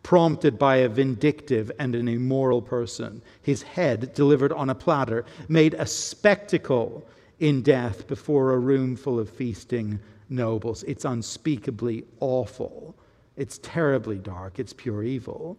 prompted 0.03 0.59
by 0.59 0.77
a 0.77 0.91
vindictive 0.91 1.73
and 1.79 1.95
an 1.95 2.07
immoral 2.07 2.61
person. 2.61 3.23
His 3.41 3.63
head, 3.63 4.13
delivered 4.13 4.53
on 4.53 4.69
a 4.69 4.75
platter, 4.75 5.25
made 5.49 5.73
a 5.73 5.87
spectacle 5.87 7.03
in 7.41 7.63
death 7.63 8.07
before 8.07 8.53
a 8.53 8.59
room 8.59 8.95
full 8.95 9.19
of 9.19 9.31
feasting 9.31 10.01
nobles. 10.29 10.83
It's 10.83 11.07
unspeakably 11.07 12.05
awful. 12.21 12.95
It's 13.37 13.59
terribly 13.59 14.19
dark. 14.19 14.59
It's 14.59 14.73
pure 14.73 15.03
evil. 15.03 15.57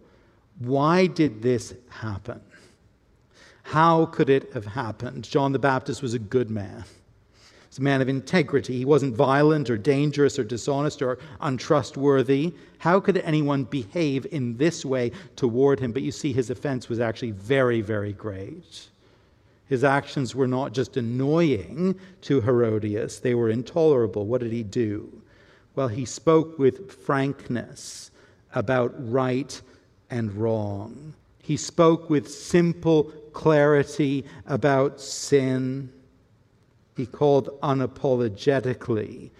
Why 0.58 1.06
did 1.06 1.42
this 1.42 1.74
happen? 1.88 2.40
How 3.64 4.06
could 4.06 4.30
it 4.30 4.52
have 4.52 4.66
happened? 4.66 5.24
John 5.24 5.52
the 5.52 5.58
Baptist 5.58 6.02
was 6.02 6.14
a 6.14 6.18
good 6.18 6.50
man. 6.50 6.84
He's 7.68 7.78
a 7.78 7.82
man 7.82 8.00
of 8.00 8.08
integrity. 8.08 8.76
He 8.76 8.84
wasn't 8.84 9.16
violent 9.16 9.68
or 9.68 9.76
dangerous 9.76 10.38
or 10.38 10.44
dishonest 10.44 11.02
or 11.02 11.18
untrustworthy. 11.40 12.52
How 12.78 13.00
could 13.00 13.16
anyone 13.18 13.64
behave 13.64 14.26
in 14.30 14.56
this 14.56 14.84
way 14.84 15.10
toward 15.34 15.80
him? 15.80 15.90
But 15.90 16.02
you 16.02 16.12
see, 16.12 16.32
his 16.32 16.50
offense 16.50 16.88
was 16.88 17.00
actually 17.00 17.32
very, 17.32 17.80
very 17.80 18.12
great. 18.12 18.88
His 19.66 19.82
actions 19.82 20.34
were 20.36 20.46
not 20.46 20.72
just 20.72 20.96
annoying 20.96 21.98
to 22.20 22.40
Herodias, 22.40 23.18
they 23.18 23.34
were 23.34 23.48
intolerable. 23.48 24.26
What 24.26 24.40
did 24.40 24.52
he 24.52 24.62
do? 24.62 25.22
Well, 25.74 25.88
he 25.88 26.04
spoke 26.04 26.58
with 26.58 26.92
frankness 26.92 28.10
about 28.54 28.94
right 29.10 29.60
and 30.10 30.32
wrong. 30.34 31.14
He 31.42 31.56
spoke 31.56 32.08
with 32.08 32.30
simple 32.30 33.04
clarity 33.32 34.24
about 34.46 35.00
sin 35.00 35.90
he 36.96 37.06
called 37.06 37.60
unapologetically 37.60 39.30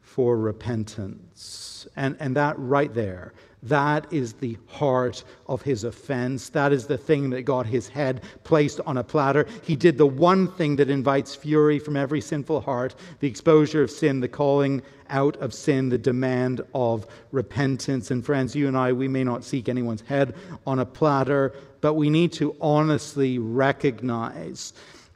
for 0.00 0.36
repentance. 0.36 1.86
And, 1.96 2.16
and 2.20 2.36
that 2.36 2.58
right 2.58 2.92
there, 2.92 3.34
that 3.62 4.12
is 4.12 4.32
the 4.34 4.58
heart 4.66 5.22
of 5.46 5.62
his 5.62 5.84
offense. 5.84 6.48
That 6.48 6.72
is 6.72 6.86
the 6.86 6.98
thing 6.98 7.30
that 7.30 7.42
got 7.42 7.66
his 7.66 7.88
head 7.88 8.22
placed 8.42 8.80
on 8.86 8.96
a 8.96 9.04
platter. 9.04 9.46
He 9.62 9.76
did 9.76 9.98
the 9.98 10.06
one 10.06 10.48
thing 10.48 10.76
that 10.76 10.90
invites 10.90 11.34
fury 11.34 11.78
from 11.78 11.96
every 11.96 12.20
sinful 12.20 12.62
heart 12.62 12.94
the 13.20 13.28
exposure 13.28 13.82
of 13.82 13.90
sin, 13.90 14.20
the 14.20 14.28
calling 14.28 14.82
out 15.10 15.36
of 15.36 15.54
sin, 15.54 15.90
the 15.90 15.98
demand 15.98 16.60
of 16.74 17.06
repentance. 17.30 18.10
And 18.10 18.24
friends, 18.24 18.56
you 18.56 18.66
and 18.66 18.76
I, 18.76 18.92
we 18.92 19.08
may 19.08 19.22
not 19.22 19.44
seek 19.44 19.68
anyone's 19.68 20.00
head 20.00 20.34
on 20.66 20.80
a 20.80 20.86
platter, 20.86 21.54
but 21.80 21.94
we 21.94 22.10
need 22.10 22.32
to 22.34 22.56
honestly 22.60 23.38
recognize 23.38 24.72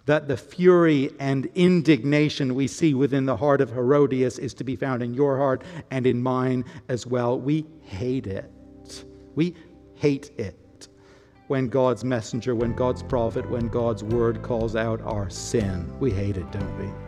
that 0.06 0.28
the 0.28 0.36
fury 0.36 1.10
and 1.18 1.48
indignation 1.54 2.54
we 2.54 2.66
see 2.66 2.94
within 2.94 3.26
the 3.26 3.36
heart 3.36 3.60
of 3.60 3.70
Herodias 3.70 4.38
is 4.38 4.54
to 4.54 4.64
be 4.64 4.76
found 4.76 5.02
in 5.02 5.14
your 5.14 5.36
heart 5.36 5.62
and 5.90 6.06
in 6.06 6.22
mine 6.22 6.64
as 6.88 7.06
well. 7.06 7.38
We 7.38 7.66
hate 7.82 8.26
it. 8.26 8.50
We 9.34 9.54
hate 9.96 10.30
it 10.38 10.88
when 11.48 11.68
God's 11.68 12.04
messenger, 12.04 12.54
when 12.54 12.74
God's 12.74 13.02
prophet, 13.02 13.48
when 13.50 13.68
God's 13.68 14.02
word 14.02 14.42
calls 14.42 14.74
out 14.74 15.00
our 15.02 15.28
sin. 15.28 15.92
We 16.00 16.10
hate 16.10 16.36
it, 16.36 16.50
don't 16.50 16.78
we? 16.78 17.05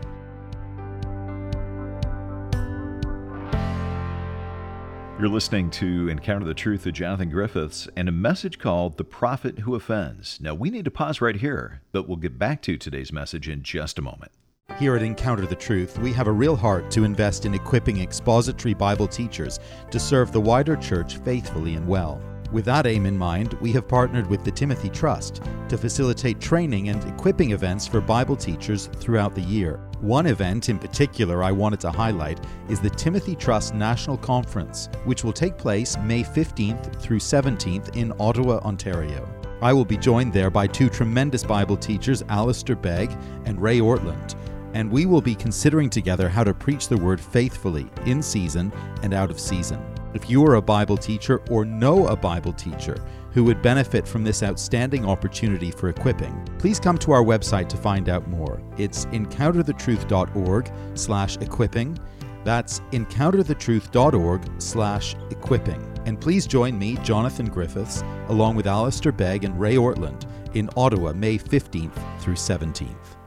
You're 5.19 5.29
listening 5.29 5.71
to 5.73 6.09
Encounter 6.09 6.47
the 6.47 6.55
Truth 6.55 6.87
with 6.87 6.95
Jonathan 6.95 7.29
Griffiths 7.29 7.89
and 7.97 8.09
a 8.09 8.13
message 8.13 8.61
called 8.61 8.99
The 8.99 9.05
Prophet 9.05 9.59
Who 9.59 9.75
Offends. 9.75 10.39
Now, 10.41 10.55
we 10.55 10.71
need 10.71 10.85
to 10.85 10.93
pause 10.93 11.21
right 11.21 11.35
here, 11.35 11.83
but 11.91 12.07
we'll 12.07 12.19
get 12.19 12.39
back 12.39 12.63
to 12.63 12.77
today's 12.77 13.13
message 13.13 13.49
in 13.49 13.65
just 13.65 13.99
a 13.99 14.03
moment. 14.03 14.31
Here 14.79 14.95
at 14.95 15.03
Encounter 15.03 15.45
the 15.45 15.57
Truth, 15.57 15.99
we 15.99 16.13
have 16.13 16.29
a 16.29 16.33
real 16.33 16.55
heart 16.55 16.89
to 16.93 17.03
invest 17.03 17.47
in 17.47 17.55
equipping 17.55 18.01
expository 18.01 18.75
Bible 18.75 19.09
teachers 19.09 19.59
to 19.91 19.99
serve 19.99 20.31
the 20.31 20.41
wider 20.41 20.77
church 20.77 21.19
faithfully 21.19 21.75
and 21.75 21.89
well. 21.89 22.23
With 22.53 22.65
that 22.67 22.87
aim 22.87 23.05
in 23.05 23.19
mind, 23.19 23.55
we 23.55 23.73
have 23.73 23.89
partnered 23.89 24.29
with 24.29 24.45
the 24.45 24.53
Timothy 24.53 24.89
Trust 24.89 25.43
to 25.69 25.77
facilitate 25.77 26.41
training 26.41 26.91
and 26.91 27.03
equipping 27.13 27.51
events 27.51 27.89
for 27.89 28.01
Bible 28.01 28.37
teachers 28.37 28.87
throughout 28.87 29.35
the 29.35 29.43
year. 29.43 29.81
One 30.01 30.27
event 30.27 30.69
in 30.69 30.79
particular 30.79 31.43
I 31.43 31.51
wanted 31.51 31.81
to 31.81 31.91
highlight 31.91 32.39
is 32.69 32.79
the 32.79 32.89
Timothy 32.89 33.35
Trust 33.35 33.75
National 33.75 34.17
Conference, 34.17 34.89
which 35.05 35.25
will 35.25 35.33
take 35.33 35.59
place 35.59 35.97
May 35.99 36.23
15th 36.23 37.01
through 37.01 37.19
17th 37.19 37.97
in 37.97 38.13
Ottawa, 38.21 38.59
Ontario. 38.59 39.29
I 39.61 39.73
will 39.73 39.85
be 39.85 39.97
joined 39.97 40.33
there 40.33 40.51
by 40.51 40.69
two 40.69 40.89
tremendous 40.89 41.43
Bible 41.43 41.77
teachers, 41.77 42.23
Alistair 42.29 42.77
Begg 42.77 43.11
and 43.45 43.61
Ray 43.61 43.81
Ortlund, 43.81 44.37
and 44.73 44.89
we 44.89 45.05
will 45.05 45.21
be 45.21 45.35
considering 45.35 45.91
together 45.91 46.29
how 46.29 46.45
to 46.45 46.55
preach 46.55 46.87
the 46.87 46.97
word 46.97 47.21
faithfully 47.21 47.91
in 48.07 48.23
season 48.23 48.73
and 49.03 49.13
out 49.13 49.33
of 49.33 49.41
season. 49.41 49.83
If 50.15 50.31
you 50.31 50.45
are 50.47 50.55
a 50.55 50.63
Bible 50.63 50.97
teacher 50.97 51.43
or 51.51 51.65
know 51.65 52.07
a 52.07 52.17
Bible 52.17 52.53
teacher 52.53 52.97
who 53.33 53.45
would 53.45 53.61
benefit 53.61 54.09
from 54.09 54.25
this 54.25 54.43
outstanding 54.43 55.07
opportunity 55.07 55.71
for 55.71 55.91
equipping, 55.91 56.49
please 56.59 56.81
come 56.81 56.97
to 56.99 57.13
our 57.13 57.23
website 57.23 57.69
to 57.69 57.77
find 57.77 58.09
out 58.09 58.27
more. 58.29 58.61
It's 58.79 59.05
encounterthetruth.org 59.07 60.73
slash 60.95 61.37
equipping. 61.37 61.99
That's 62.45 62.81
encounterthetruth.org 62.93 64.63
slash 64.63 65.15
equipping. 65.31 65.99
And 66.07 66.19
please 66.19 66.47
join 66.47 66.79
me, 66.79 66.97
Jonathan 67.03 67.47
Griffiths, 67.47 68.03
along 68.29 68.57
with 68.57 68.67
Alistair 68.67 69.13
Begg 69.13 69.45
and 69.45 69.61
Ray 69.61 69.75
Ortlund 69.75 70.25
in 70.55 70.71
Ottawa, 70.75 71.13
May 71.13 71.37
15th 71.37 72.21
through 72.21 72.35
17th. 72.35 73.18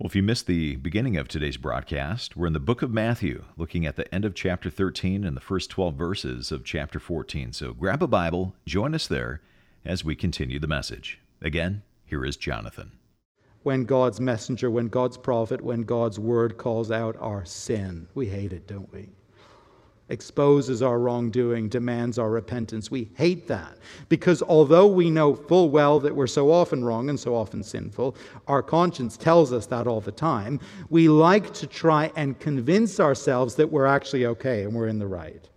Well, 0.00 0.06
if 0.06 0.16
you 0.16 0.22
missed 0.22 0.46
the 0.46 0.76
beginning 0.76 1.18
of 1.18 1.28
today's 1.28 1.58
broadcast, 1.58 2.34
we're 2.34 2.46
in 2.46 2.54
the 2.54 2.58
book 2.58 2.80
of 2.80 2.90
Matthew, 2.90 3.44
looking 3.58 3.84
at 3.84 3.96
the 3.96 4.14
end 4.14 4.24
of 4.24 4.34
chapter 4.34 4.70
13 4.70 5.24
and 5.24 5.36
the 5.36 5.42
first 5.42 5.68
12 5.68 5.94
verses 5.94 6.50
of 6.50 6.64
chapter 6.64 6.98
14. 6.98 7.52
So 7.52 7.74
grab 7.74 8.02
a 8.02 8.06
Bible, 8.06 8.54
join 8.64 8.94
us 8.94 9.06
there 9.06 9.42
as 9.84 10.02
we 10.02 10.16
continue 10.16 10.58
the 10.58 10.66
message. 10.66 11.20
Again, 11.42 11.82
here 12.06 12.24
is 12.24 12.38
Jonathan. 12.38 12.92
When 13.62 13.84
God's 13.84 14.22
messenger, 14.22 14.70
when 14.70 14.88
God's 14.88 15.18
prophet, 15.18 15.60
when 15.60 15.82
God's 15.82 16.18
word 16.18 16.56
calls 16.56 16.90
out 16.90 17.14
our 17.20 17.44
sin, 17.44 18.08
we 18.14 18.26
hate 18.26 18.54
it, 18.54 18.66
don't 18.66 18.90
we? 18.90 19.10
Exposes 20.10 20.82
our 20.82 20.98
wrongdoing, 20.98 21.68
demands 21.68 22.18
our 22.18 22.30
repentance. 22.30 22.90
We 22.90 23.10
hate 23.14 23.46
that 23.48 23.78
because 24.08 24.42
although 24.42 24.86
we 24.86 25.10
know 25.10 25.34
full 25.34 25.70
well 25.70 26.00
that 26.00 26.14
we're 26.14 26.26
so 26.26 26.52
often 26.52 26.84
wrong 26.84 27.08
and 27.08 27.18
so 27.18 27.34
often 27.34 27.62
sinful, 27.62 28.16
our 28.46 28.62
conscience 28.62 29.16
tells 29.16 29.52
us 29.52 29.66
that 29.66 29.86
all 29.86 30.00
the 30.00 30.12
time, 30.12 30.60
we 30.88 31.08
like 31.08 31.52
to 31.54 31.66
try 31.66 32.12
and 32.16 32.38
convince 32.38 33.00
ourselves 33.00 33.54
that 33.56 33.70
we're 33.70 33.86
actually 33.86 34.26
okay 34.26 34.62
and 34.62 34.74
we're 34.74 34.88
in 34.88 34.98
the 34.98 35.06
right. 35.06 35.49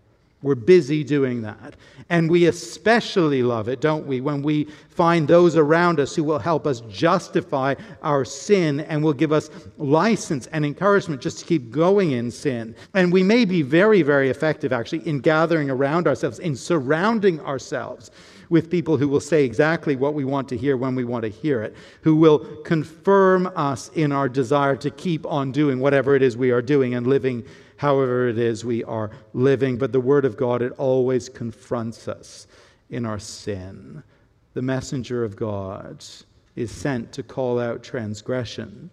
We're 0.44 0.56
busy 0.56 1.04
doing 1.04 1.42
that. 1.42 1.76
And 2.10 2.30
we 2.30 2.46
especially 2.48 3.42
love 3.42 3.70
it, 3.70 3.80
don't 3.80 4.06
we, 4.06 4.20
when 4.20 4.44
we 4.44 4.66
find 4.90 5.28
those 5.28 5.56
around 5.56 6.02
us 6.02 6.16
who 6.16 6.24
will 6.24 6.38
help 6.38 6.68
us 6.68 6.82
justify 6.82 7.76
our 8.04 8.26
sin 8.26 8.82
and 8.82 9.02
will 9.04 9.14
give 9.14 9.32
us 9.32 9.50
license 9.78 10.48
and 10.48 10.66
encouragement 10.66 11.22
just 11.22 11.40
to 11.40 11.46
keep 11.46 11.72
going 11.72 12.12
in 12.12 12.30
sin. 12.30 12.76
And 12.94 13.12
we 13.12 13.24
may 13.24 13.46
be 13.46 13.62
very, 13.62 14.02
very 14.02 14.30
effective 14.30 14.74
actually 14.74 15.08
in 15.08 15.20
gathering 15.20 15.70
around 15.70 16.08
ourselves, 16.08 16.40
in 16.40 16.58
surrounding 16.58 17.40
ourselves 17.40 18.12
with 18.50 18.70
people 18.70 18.98
who 18.98 19.08
will 19.08 19.22
say 19.22 19.46
exactly 19.46 19.96
what 19.96 20.14
we 20.14 20.26
want 20.26 20.50
to 20.50 20.58
hear 20.58 20.76
when 20.78 20.94
we 20.94 21.06
want 21.06 21.24
to 21.24 21.30
hear 21.30 21.64
it, 21.64 21.74
who 22.02 22.16
will 22.16 22.40
confirm 22.64 23.52
us 23.56 23.90
in 23.96 24.12
our 24.12 24.28
desire 24.28 24.76
to 24.76 24.92
keep 24.92 25.26
on 25.26 25.52
doing 25.52 25.80
whatever 25.80 26.16
it 26.16 26.22
is 26.22 26.36
we 26.36 26.52
are 26.52 26.62
doing 26.62 26.94
and 26.94 27.08
living 27.08 27.44
however 27.84 28.30
it 28.30 28.40
is 28.40 28.64
we 28.64 28.82
are 28.86 29.12
living. 29.34 29.78
But 29.78 29.92
the 29.92 30.00
Word 30.00 30.24
of 30.24 30.38
God, 30.38 30.62
it 30.62 30.72
always 30.78 31.28
confronts 31.28 32.08
us 32.08 32.48
in 32.90 33.06
our 33.06 33.20
sin. 33.20 34.02
The 34.54 34.62
messenger 34.62 35.26
of 35.26 35.36
God 35.36 36.02
is 36.56 36.72
sent 36.72 37.12
to 37.12 37.24
call 37.24 37.60
out 37.60 37.84
transgression. 37.84 38.90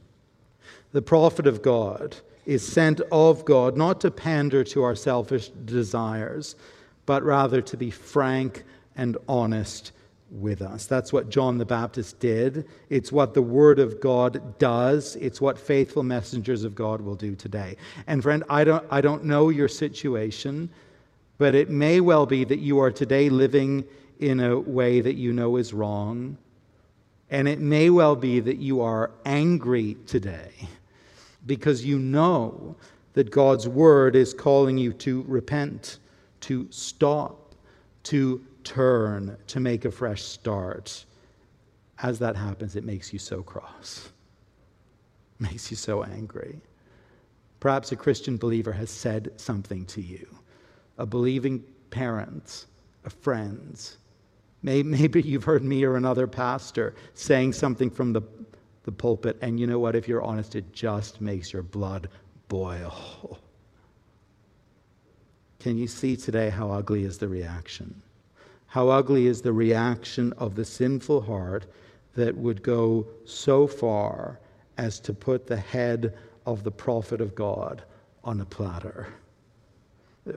The 0.91 1.03
prophet 1.03 1.47
of 1.47 1.63
God 1.63 2.17
is 2.47 2.67
sent 2.67 3.01
of 3.13 3.45
God 3.45 3.77
not 3.77 4.01
to 4.01 4.11
pander 4.11 4.65
to 4.65 4.83
our 4.83 4.97
selfish 4.97 5.51
desires, 5.51 6.57
but 7.07 7.23
rather 7.23 7.63
to 7.63 7.77
be 7.77 7.93
frank 7.93 8.65
and 8.97 9.17
honest 9.29 9.93
with 10.31 10.63
us. 10.63 10.87
That's 10.87 11.13
what 11.13 11.29
John 11.29 11.59
the 11.59 11.65
Baptist 11.65 12.21
did. 12.21 12.67
It's 12.89 13.11
what 13.11 13.35
the 13.35 13.43
Word 13.43 13.79
of 13.79 14.01
God 14.01 14.59
does. 14.59 15.17
It's 15.17 15.41
what 15.41 15.59
faithful 15.59 16.03
messengers 16.03 16.65
of 16.65 16.75
God 16.75 17.01
will 17.01 17.17
do 17.17 17.35
today. 17.35 17.77
And 18.07 18.23
friend, 18.23 18.45
I 18.49 18.65
don't, 18.65 18.87
I 18.91 19.01
don't 19.01 19.25
know 19.25 19.49
your 19.49 19.69
situation, 19.69 20.71
but 21.39 21.55
it 21.55 21.71
may 21.71 22.01
well 22.01 22.27
be 22.27 22.45
that 22.45 22.61
you 22.61 22.79
are 22.79 22.91
today 22.91 23.29
living 23.29 23.85
in 24.21 24.41
a 24.41 24.59
way 24.59 25.01
that 25.01 25.15
you 25.15 25.33
know 25.33 25.57
is 25.57 25.73
wrong. 25.73 26.37
And 27.31 27.49
it 27.49 27.61
may 27.61 27.91
well 27.91 28.17
be 28.17 28.41
that 28.41 28.59
you 28.59 28.81
are 28.83 29.11
angry 29.25 29.97
today 30.07 30.53
because 31.47 31.85
you 31.85 31.99
know 31.99 32.77
that 33.15 33.31
God's 33.31 33.69
Word 33.69 34.15
is 34.15 34.35
calling 34.35 34.79
you 34.79 34.93
to 34.95 35.25
repent, 35.27 35.99
to 36.41 36.67
stop, 36.71 37.55
to 38.05 38.45
turn, 38.71 39.37
to 39.49 39.59
make 39.59 39.85
a 39.85 39.91
fresh 39.91 40.23
start. 40.23 41.05
As 42.03 42.19
that 42.21 42.37
happens, 42.37 42.77
it 42.77 42.85
makes 42.85 43.13
you 43.13 43.19
so 43.19 43.43
cross, 43.43 44.11
it 45.39 45.43
makes 45.51 45.71
you 45.71 45.77
so 45.77 46.05
angry. 46.05 46.61
Perhaps 47.59 47.93
a 47.93 47.97
Christian 47.97 48.37
believer 48.37 48.73
has 48.73 48.89
said 48.89 49.33
something 49.37 49.85
to 49.87 50.01
you, 50.01 50.27
a 50.99 51.05
believing 51.05 51.63
parent, 51.91 52.67
a 53.05 53.11
friend. 53.11 53.79
Maybe 54.63 55.21
you've 55.21 55.45
heard 55.45 55.65
me 55.65 55.85
or 55.85 55.97
another 55.97 56.27
pastor 56.27 56.95
saying 57.15 57.55
something 57.55 57.91
from 57.91 58.13
the, 58.13 58.23
the 58.85 58.93
pulpit, 58.93 59.37
and 59.43 59.59
you 59.59 59.67
know 59.67 59.81
what? 59.81 59.97
If 59.97 60.07
you're 60.07 60.23
honest, 60.23 60.55
it 60.55 60.73
just 60.73 61.21
makes 61.21 61.53
your 61.53 61.63
blood 61.63 62.09
boil. 62.49 63.39
Can 65.59 65.77
you 65.77 65.89
see 65.89 66.17
today 66.17 66.51
how 66.51 66.71
ugly 66.71 67.05
is 67.05 67.19
the 67.19 67.29
reaction? 67.29 68.01
How 68.71 68.89
ugly 68.89 69.27
is 69.27 69.43
the 69.43 69.53
reaction 69.53 70.33
of 70.35 70.55
the 70.55 70.65
sinful 70.65 71.23
heart 71.23 71.67
that 72.15 72.37
would 72.37 72.63
go 72.63 73.05
so 73.25 73.67
far 73.67 74.39
as 74.79 75.01
to 75.01 75.13
put 75.13 75.49
the 75.49 75.57
head 75.57 76.17
of 76.47 76.63
the 76.63 76.71
prophet 76.71 77.21
of 77.21 77.35
God 77.35 77.83
on 78.23 78.41
a 78.41 78.45
platter. 78.45 79.09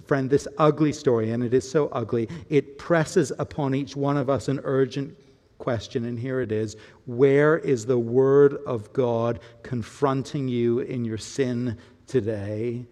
Friend, 0.07 0.31
this 0.31 0.47
ugly 0.57 0.93
story, 0.93 1.29
and 1.29 1.43
it 1.43 1.53
is 1.53 1.69
so 1.69 1.89
ugly, 1.89 2.27
it 2.49 2.79
presses 2.79 3.31
upon 3.37 3.75
each 3.75 3.95
one 3.95 4.17
of 4.17 4.31
us 4.31 4.47
an 4.47 4.61
urgent 4.63 5.15
question, 5.59 6.05
and 6.05 6.17
here 6.17 6.41
it 6.41 6.51
is 6.51 6.75
Where 7.05 7.59
is 7.59 7.85
the 7.85 7.99
Word 7.99 8.55
of 8.65 8.91
God 8.93 9.41
confronting 9.61 10.47
you 10.47 10.79
in 10.79 11.05
your 11.05 11.19
sin 11.19 11.77
today? 12.07 12.87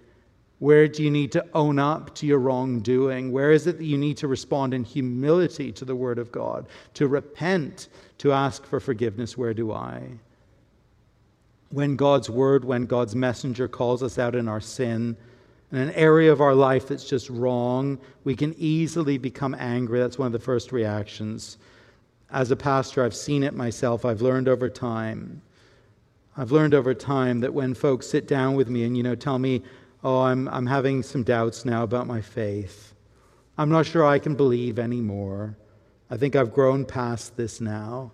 Where 0.61 0.87
do 0.87 1.01
you 1.01 1.09
need 1.09 1.31
to 1.31 1.43
own 1.55 1.79
up 1.79 2.13
to 2.13 2.27
your 2.27 2.37
wrongdoing? 2.37 3.31
Where 3.31 3.51
is 3.51 3.65
it 3.65 3.79
that 3.79 3.83
you 3.83 3.97
need 3.97 4.15
to 4.17 4.27
respond 4.27 4.75
in 4.75 4.83
humility 4.83 5.71
to 5.71 5.83
the 5.83 5.95
Word 5.95 6.19
of 6.19 6.31
God, 6.31 6.67
to 6.93 7.07
repent, 7.07 7.89
to 8.19 8.31
ask 8.31 8.63
for 8.67 8.79
forgiveness? 8.79 9.35
Where 9.35 9.55
do 9.55 9.71
I? 9.71 10.03
When 11.71 11.95
God's 11.95 12.29
Word, 12.29 12.63
when 12.63 12.85
God's 12.85 13.15
messenger 13.15 13.67
calls 13.67 14.03
us 14.03 14.19
out 14.19 14.35
in 14.35 14.47
our 14.47 14.61
sin, 14.61 15.17
in 15.71 15.79
an 15.79 15.93
area 15.93 16.31
of 16.31 16.41
our 16.41 16.53
life 16.53 16.87
that's 16.87 17.09
just 17.09 17.31
wrong, 17.31 17.97
we 18.23 18.35
can 18.35 18.53
easily 18.59 19.17
become 19.17 19.55
angry. 19.57 19.99
That's 19.99 20.19
one 20.19 20.27
of 20.27 20.31
the 20.31 20.37
first 20.37 20.71
reactions. 20.71 21.57
As 22.29 22.51
a 22.51 22.55
pastor, 22.55 23.03
I've 23.03 23.15
seen 23.15 23.41
it 23.41 23.55
myself, 23.55 24.05
I've 24.05 24.21
learned 24.21 24.47
over 24.47 24.69
time. 24.69 25.41
I've 26.37 26.51
learned 26.51 26.75
over 26.75 26.93
time 26.93 27.39
that 27.39 27.53
when 27.55 27.73
folks 27.73 28.07
sit 28.07 28.27
down 28.27 28.55
with 28.55 28.69
me 28.69 28.83
and, 28.83 28.95
you 28.95 29.01
know, 29.01 29.15
tell 29.15 29.39
me, 29.39 29.63
oh, 30.03 30.21
I'm, 30.21 30.47
I'm 30.49 30.65
having 30.65 31.03
some 31.03 31.23
doubts 31.23 31.65
now 31.65 31.83
about 31.83 32.07
my 32.07 32.21
faith. 32.21 32.93
I'm 33.57 33.69
not 33.69 33.85
sure 33.85 34.05
I 34.05 34.19
can 34.19 34.35
believe 34.35 34.79
anymore. 34.79 35.55
I 36.09 36.17
think 36.17 36.35
I've 36.35 36.53
grown 36.53 36.85
past 36.85 37.37
this 37.37 37.61
now, 37.61 38.11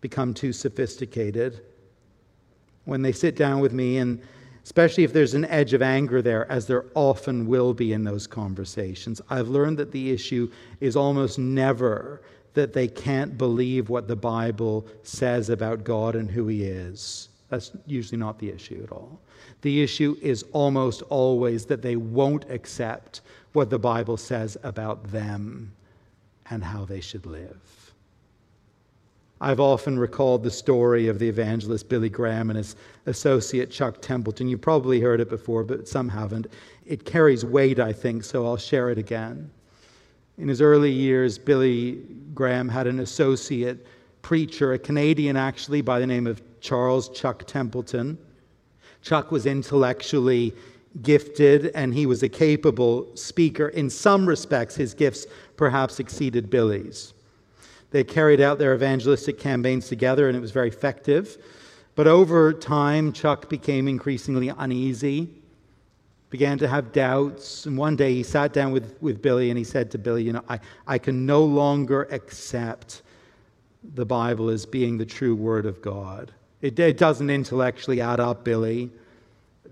become 0.00 0.34
too 0.34 0.52
sophisticated. 0.52 1.60
When 2.84 3.02
they 3.02 3.12
sit 3.12 3.36
down 3.36 3.60
with 3.60 3.72
me, 3.72 3.98
and 3.98 4.20
especially 4.64 5.04
if 5.04 5.12
there's 5.12 5.34
an 5.34 5.44
edge 5.44 5.74
of 5.74 5.82
anger 5.82 6.22
there, 6.22 6.50
as 6.50 6.66
there 6.66 6.86
often 6.94 7.46
will 7.46 7.74
be 7.74 7.92
in 7.92 8.04
those 8.04 8.26
conversations, 8.26 9.20
I've 9.28 9.48
learned 9.48 9.78
that 9.78 9.92
the 9.92 10.10
issue 10.10 10.50
is 10.80 10.96
almost 10.96 11.38
never 11.38 12.22
that 12.54 12.72
they 12.72 12.88
can't 12.88 13.38
believe 13.38 13.88
what 13.88 14.08
the 14.08 14.16
Bible 14.16 14.86
says 15.02 15.50
about 15.50 15.84
God 15.84 16.16
and 16.16 16.30
who 16.30 16.48
He 16.48 16.64
is. 16.64 17.27
That's 17.48 17.72
usually 17.86 18.18
not 18.18 18.38
the 18.38 18.50
issue 18.50 18.80
at 18.82 18.92
all. 18.92 19.20
The 19.62 19.82
issue 19.82 20.16
is 20.20 20.44
almost 20.52 21.02
always 21.02 21.64
that 21.66 21.82
they 21.82 21.96
won't 21.96 22.48
accept 22.50 23.22
what 23.52 23.70
the 23.70 23.78
Bible 23.78 24.16
says 24.16 24.56
about 24.62 25.10
them 25.10 25.72
and 26.50 26.62
how 26.62 26.84
they 26.84 27.00
should 27.00 27.26
live. 27.26 27.94
I've 29.40 29.60
often 29.60 29.98
recalled 29.98 30.42
the 30.42 30.50
story 30.50 31.06
of 31.06 31.18
the 31.18 31.28
evangelist 31.28 31.88
Billy 31.88 32.08
Graham 32.08 32.50
and 32.50 32.56
his 32.56 32.74
associate 33.06 33.70
Chuck 33.70 34.02
Templeton. 34.02 34.48
You 34.48 34.58
probably 34.58 35.00
heard 35.00 35.20
it 35.20 35.28
before, 35.28 35.62
but 35.62 35.86
some 35.86 36.08
haven't. 36.08 36.48
It 36.86 37.04
carries 37.04 37.44
weight, 37.44 37.78
I 37.78 37.92
think, 37.92 38.24
so 38.24 38.44
I'll 38.44 38.56
share 38.56 38.90
it 38.90 38.98
again. 38.98 39.50
In 40.38 40.48
his 40.48 40.60
early 40.60 40.90
years, 40.90 41.38
Billy 41.38 42.02
Graham 42.34 42.68
had 42.68 42.86
an 42.88 43.00
associate 43.00 43.86
preacher, 44.22 44.72
a 44.72 44.78
Canadian 44.78 45.36
actually, 45.36 45.82
by 45.82 46.00
the 46.00 46.06
name 46.06 46.26
of 46.26 46.42
Charles 46.60 47.08
Chuck 47.08 47.46
Templeton. 47.46 48.18
Chuck 49.02 49.30
was 49.30 49.46
intellectually 49.46 50.54
gifted 51.02 51.66
and 51.74 51.94
he 51.94 52.06
was 52.06 52.22
a 52.22 52.28
capable 52.28 53.14
speaker. 53.16 53.68
In 53.68 53.90
some 53.90 54.26
respects, 54.26 54.74
his 54.74 54.94
gifts 54.94 55.26
perhaps 55.56 56.00
exceeded 56.00 56.50
Billy's. 56.50 57.14
They 57.90 58.04
carried 58.04 58.40
out 58.40 58.58
their 58.58 58.74
evangelistic 58.74 59.38
campaigns 59.38 59.88
together 59.88 60.28
and 60.28 60.36
it 60.36 60.40
was 60.40 60.50
very 60.50 60.68
effective. 60.68 61.38
But 61.94 62.06
over 62.06 62.52
time, 62.52 63.12
Chuck 63.12 63.48
became 63.48 63.88
increasingly 63.88 64.50
uneasy, 64.50 65.28
began 66.30 66.58
to 66.58 66.68
have 66.68 66.92
doubts. 66.92 67.66
And 67.66 67.76
one 67.76 67.96
day 67.96 68.14
he 68.14 68.22
sat 68.22 68.52
down 68.52 68.72
with, 68.72 68.96
with 69.00 69.20
Billy 69.20 69.50
and 69.50 69.58
he 69.58 69.64
said 69.64 69.90
to 69.92 69.98
Billy, 69.98 70.22
You 70.22 70.34
know, 70.34 70.44
I, 70.48 70.60
I 70.86 70.98
can 70.98 71.26
no 71.26 71.44
longer 71.44 72.04
accept 72.10 73.02
the 73.94 74.04
Bible 74.04 74.48
as 74.48 74.66
being 74.66 74.98
the 74.98 75.06
true 75.06 75.34
Word 75.34 75.66
of 75.66 75.80
God. 75.80 76.32
It, 76.60 76.78
it 76.78 76.98
doesn't 76.98 77.30
intellectually 77.30 78.00
add 78.00 78.20
up, 78.20 78.44
Billy. 78.44 78.90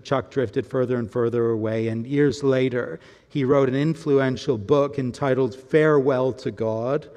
Chuck 0.03 0.31
drifted 0.31 0.65
further 0.65 0.97
and 0.97 1.11
further 1.11 1.49
away, 1.49 1.89
and 1.89 2.07
years 2.07 2.43
later, 2.43 2.99
he 3.29 3.43
wrote 3.43 3.67
an 3.67 3.75
influential 3.75 4.57
book 4.57 4.97
entitled 4.97 5.53
Farewell 5.53 6.31
to 6.33 6.51
God 6.51 7.09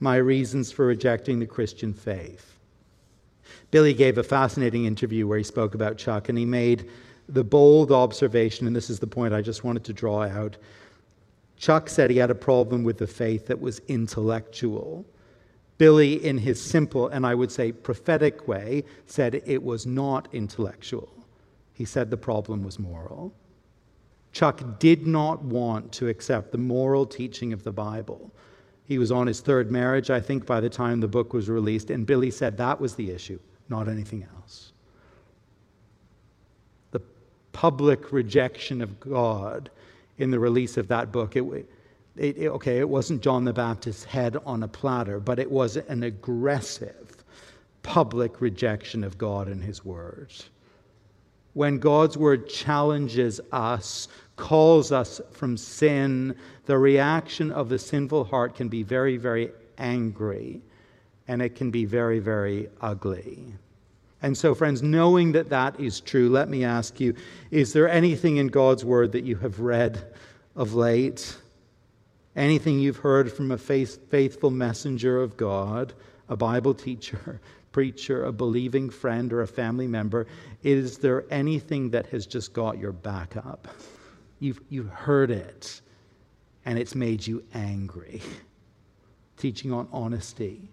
My 0.00 0.16
Reasons 0.16 0.70
for 0.70 0.86
Rejecting 0.86 1.38
the 1.38 1.46
Christian 1.46 1.94
Faith. 1.94 2.52
Billy 3.70 3.94
gave 3.94 4.18
a 4.18 4.22
fascinating 4.22 4.84
interview 4.84 5.26
where 5.26 5.38
he 5.38 5.44
spoke 5.44 5.74
about 5.74 5.96
Chuck, 5.96 6.28
and 6.28 6.38
he 6.38 6.44
made 6.44 6.90
the 7.28 7.44
bold 7.44 7.90
observation, 7.90 8.66
and 8.66 8.76
this 8.76 8.90
is 8.90 9.00
the 9.00 9.06
point 9.06 9.34
I 9.34 9.40
just 9.40 9.64
wanted 9.64 9.84
to 9.84 9.92
draw 9.92 10.22
out. 10.24 10.56
Chuck 11.56 11.88
said 11.88 12.10
he 12.10 12.18
had 12.18 12.30
a 12.30 12.34
problem 12.34 12.84
with 12.84 12.98
the 12.98 13.06
faith 13.06 13.46
that 13.46 13.60
was 13.60 13.80
intellectual. 13.88 15.04
Billy, 15.78 16.24
in 16.24 16.38
his 16.38 16.60
simple 16.60 17.08
and 17.08 17.26
I 17.26 17.34
would 17.34 17.52
say 17.52 17.72
prophetic 17.72 18.48
way, 18.48 18.84
said 19.04 19.42
it 19.46 19.62
was 19.62 19.86
not 19.86 20.28
intellectual. 20.32 21.12
He 21.74 21.84
said 21.84 22.10
the 22.10 22.16
problem 22.16 22.62
was 22.62 22.78
moral. 22.78 23.34
Chuck 24.32 24.78
did 24.78 25.06
not 25.06 25.42
want 25.42 25.92
to 25.92 26.08
accept 26.08 26.52
the 26.52 26.58
moral 26.58 27.06
teaching 27.06 27.52
of 27.52 27.62
the 27.62 27.72
Bible. 27.72 28.30
He 28.84 28.98
was 28.98 29.10
on 29.10 29.26
his 29.26 29.40
third 29.40 29.70
marriage, 29.70 30.10
I 30.10 30.20
think, 30.20 30.46
by 30.46 30.60
the 30.60 30.70
time 30.70 31.00
the 31.00 31.08
book 31.08 31.32
was 31.32 31.48
released, 31.48 31.90
and 31.90 32.06
Billy 32.06 32.30
said 32.30 32.56
that 32.56 32.80
was 32.80 32.94
the 32.94 33.10
issue, 33.10 33.38
not 33.68 33.88
anything 33.88 34.26
else. 34.36 34.72
The 36.92 37.00
public 37.52 38.12
rejection 38.12 38.80
of 38.80 39.00
God 39.00 39.70
in 40.18 40.30
the 40.30 40.38
release 40.38 40.76
of 40.76 40.88
that 40.88 41.12
book, 41.12 41.36
it, 41.36 41.68
it, 42.16 42.38
it, 42.38 42.48
okay, 42.48 42.78
it 42.78 42.88
wasn't 42.88 43.22
John 43.22 43.44
the 43.44 43.52
Baptist's 43.52 44.04
head 44.04 44.36
on 44.46 44.62
a 44.62 44.68
platter, 44.68 45.20
but 45.20 45.38
it 45.38 45.50
was 45.50 45.76
an 45.76 46.02
aggressive 46.02 47.16
public 47.82 48.40
rejection 48.40 49.04
of 49.04 49.18
God 49.18 49.48
and 49.48 49.62
His 49.62 49.84
Word. 49.84 50.32
When 51.52 51.78
God's 51.78 52.16
Word 52.16 52.48
challenges 52.48 53.40
us, 53.52 54.08
calls 54.36 54.92
us 54.92 55.20
from 55.30 55.56
sin, 55.56 56.36
the 56.66 56.78
reaction 56.78 57.50
of 57.52 57.68
the 57.68 57.78
sinful 57.78 58.24
heart 58.24 58.54
can 58.54 58.68
be 58.68 58.82
very, 58.82 59.16
very 59.16 59.50
angry 59.78 60.60
and 61.28 61.42
it 61.42 61.54
can 61.56 61.70
be 61.70 61.84
very, 61.84 62.18
very 62.18 62.68
ugly. 62.80 63.54
And 64.22 64.36
so, 64.36 64.54
friends, 64.54 64.82
knowing 64.82 65.32
that 65.32 65.50
that 65.50 65.78
is 65.78 66.00
true, 66.00 66.28
let 66.28 66.48
me 66.48 66.64
ask 66.64 66.98
you 67.00 67.14
is 67.50 67.72
there 67.72 67.88
anything 67.88 68.38
in 68.38 68.48
God's 68.48 68.84
Word 68.84 69.12
that 69.12 69.24
you 69.24 69.36
have 69.36 69.60
read 69.60 70.12
of 70.54 70.74
late? 70.74 71.36
Anything 72.36 72.78
you've 72.78 72.98
heard 72.98 73.32
from 73.32 73.50
a 73.50 73.56
faithful 73.56 74.50
messenger 74.50 75.22
of 75.22 75.38
God, 75.38 75.94
a 76.28 76.36
Bible 76.36 76.74
teacher, 76.74 77.40
preacher, 77.72 78.24
a 78.24 78.32
believing 78.32 78.90
friend, 78.90 79.32
or 79.32 79.40
a 79.40 79.46
family 79.46 79.86
member? 79.86 80.26
Is 80.62 80.98
there 80.98 81.24
anything 81.30 81.90
that 81.90 82.06
has 82.08 82.26
just 82.26 82.52
got 82.52 82.78
your 82.78 82.92
back 82.92 83.38
up? 83.38 83.68
You've, 84.38 84.60
you've 84.68 84.90
heard 84.90 85.30
it, 85.30 85.80
and 86.66 86.78
it's 86.78 86.94
made 86.94 87.26
you 87.26 87.42
angry. 87.54 88.20
Teaching 89.38 89.72
on 89.72 89.88
honesty, 89.90 90.68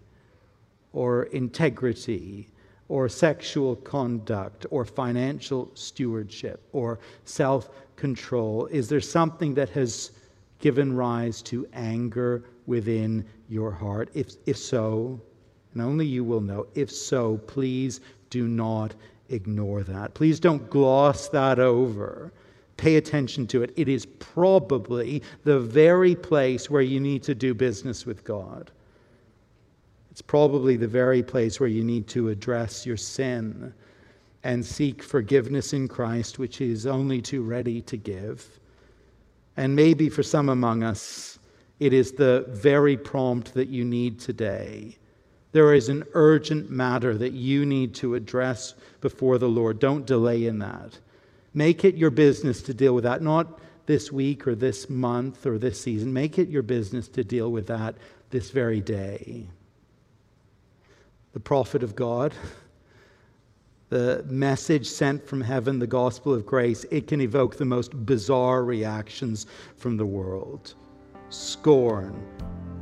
or 0.92 1.24
integrity, 1.24 2.48
or 2.88 3.08
sexual 3.08 3.76
conduct, 3.76 4.66
or 4.70 4.84
financial 4.84 5.70
stewardship, 5.72 6.62
or 6.72 6.98
self 7.24 7.70
control? 7.96 8.66
Is 8.66 8.90
there 8.90 9.00
something 9.00 9.54
that 9.54 9.70
has 9.70 10.10
given 10.64 10.96
rise 10.96 11.42
to 11.42 11.68
anger 11.74 12.42
within 12.64 13.22
your 13.50 13.70
heart? 13.70 14.08
If, 14.14 14.30
if 14.46 14.56
so, 14.56 15.20
and 15.74 15.82
only 15.82 16.06
you 16.06 16.24
will 16.24 16.40
know, 16.40 16.66
if 16.74 16.90
so, 16.90 17.36
please 17.46 18.00
do 18.30 18.48
not 18.48 18.94
ignore 19.28 19.82
that. 19.82 20.14
Please 20.14 20.40
don't 20.40 20.70
gloss 20.70 21.28
that 21.28 21.58
over. 21.58 22.32
Pay 22.78 22.96
attention 22.96 23.46
to 23.48 23.62
it. 23.62 23.74
It 23.76 23.90
is 23.90 24.06
probably 24.06 25.22
the 25.42 25.60
very 25.60 26.14
place 26.14 26.70
where 26.70 26.80
you 26.80 26.98
need 26.98 27.22
to 27.24 27.34
do 27.34 27.52
business 27.52 28.06
with 28.06 28.24
God. 28.24 28.70
It's 30.10 30.22
probably 30.22 30.78
the 30.78 30.88
very 30.88 31.22
place 31.22 31.60
where 31.60 31.68
you 31.68 31.84
need 31.84 32.06
to 32.08 32.30
address 32.30 32.86
your 32.86 32.96
sin 32.96 33.74
and 34.44 34.64
seek 34.64 35.02
forgiveness 35.02 35.74
in 35.74 35.88
Christ, 35.88 36.38
which 36.38 36.56
He 36.56 36.70
is 36.70 36.86
only 36.86 37.20
too 37.20 37.42
ready 37.42 37.82
to 37.82 37.98
give. 37.98 38.60
And 39.56 39.76
maybe 39.76 40.08
for 40.08 40.22
some 40.22 40.48
among 40.48 40.82
us, 40.82 41.38
it 41.78 41.92
is 41.92 42.12
the 42.12 42.46
very 42.48 42.96
prompt 42.96 43.54
that 43.54 43.68
you 43.68 43.84
need 43.84 44.20
today. 44.20 44.96
There 45.52 45.72
is 45.74 45.88
an 45.88 46.04
urgent 46.14 46.70
matter 46.70 47.16
that 47.16 47.32
you 47.32 47.64
need 47.64 47.94
to 47.96 48.14
address 48.16 48.74
before 49.00 49.38
the 49.38 49.48
Lord. 49.48 49.78
Don't 49.78 50.06
delay 50.06 50.46
in 50.46 50.58
that. 50.58 50.98
Make 51.52 51.84
it 51.84 51.96
your 51.96 52.10
business 52.10 52.60
to 52.62 52.74
deal 52.74 52.94
with 52.94 53.04
that, 53.04 53.22
not 53.22 53.60
this 53.86 54.10
week 54.10 54.46
or 54.48 54.54
this 54.56 54.90
month 54.90 55.46
or 55.46 55.58
this 55.58 55.80
season. 55.80 56.12
Make 56.12 56.38
it 56.38 56.48
your 56.48 56.62
business 56.62 57.06
to 57.08 57.22
deal 57.22 57.52
with 57.52 57.68
that 57.68 57.94
this 58.30 58.50
very 58.50 58.80
day. 58.80 59.46
The 61.32 61.40
prophet 61.40 61.82
of 61.82 61.94
God 61.94 62.34
the 63.88 64.24
message 64.28 64.86
sent 64.86 65.26
from 65.26 65.40
heaven, 65.40 65.78
the 65.78 65.86
gospel 65.86 66.34
of 66.34 66.46
grace, 66.46 66.84
it 66.90 67.06
can 67.06 67.20
evoke 67.20 67.56
the 67.56 67.64
most 67.64 68.06
bizarre 68.06 68.64
reactions 68.64 69.46
from 69.76 69.96
the 69.96 70.06
world 70.06 70.74
scorn, 71.30 72.14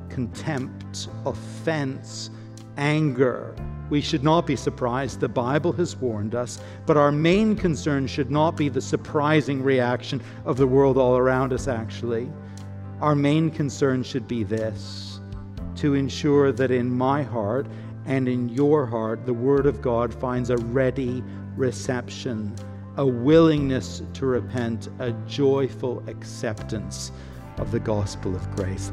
contempt, 0.08 1.08
offense, 1.24 2.30
anger. 2.76 3.54
We 3.88 4.00
should 4.00 4.24
not 4.24 4.46
be 4.46 4.56
surprised. 4.56 5.20
The 5.20 5.28
Bible 5.28 5.72
has 5.72 5.96
warned 5.96 6.34
us. 6.34 6.60
But 6.86 6.96
our 6.96 7.12
main 7.12 7.56
concern 7.56 8.06
should 8.06 8.30
not 8.30 8.56
be 8.56 8.68
the 8.68 8.80
surprising 8.80 9.62
reaction 9.62 10.20
of 10.44 10.56
the 10.56 10.66
world 10.66 10.98
all 10.98 11.16
around 11.16 11.52
us, 11.52 11.68
actually. 11.68 12.30
Our 13.00 13.14
main 13.14 13.50
concern 13.50 14.02
should 14.02 14.28
be 14.28 14.44
this 14.44 15.20
to 15.76 15.94
ensure 15.94 16.52
that 16.52 16.70
in 16.70 16.90
my 16.90 17.22
heart 17.22 17.66
and 18.06 18.28
in 18.28 18.48
your 18.48 18.86
heart, 18.86 19.26
the 19.26 19.34
Word 19.34 19.66
of 19.66 19.80
God 19.80 20.12
finds 20.12 20.50
a 20.50 20.56
ready 20.56 21.22
reception, 21.56 22.54
a 22.96 23.06
willingness 23.06 24.02
to 24.14 24.26
repent, 24.26 24.88
a 24.98 25.12
joyful 25.26 26.02
acceptance 26.08 27.12
of 27.58 27.70
the 27.70 27.80
gospel 27.80 28.34
of 28.34 28.50
grace. 28.56 28.92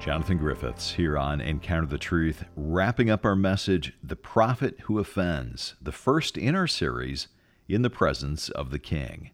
Jonathan 0.00 0.38
Griffiths 0.38 0.92
here 0.92 1.18
on 1.18 1.40
Encounter 1.40 1.86
the 1.86 1.98
Truth, 1.98 2.44
wrapping 2.56 3.10
up 3.10 3.26
our 3.26 3.36
message 3.36 3.92
The 4.02 4.16
Prophet 4.16 4.80
Who 4.84 4.98
Offends, 4.98 5.74
the 5.82 5.92
first 5.92 6.38
in 6.38 6.54
our 6.54 6.66
series, 6.66 7.28
In 7.68 7.82
the 7.82 7.90
Presence 7.90 8.48
of 8.48 8.70
the 8.70 8.78
King. 8.78 9.32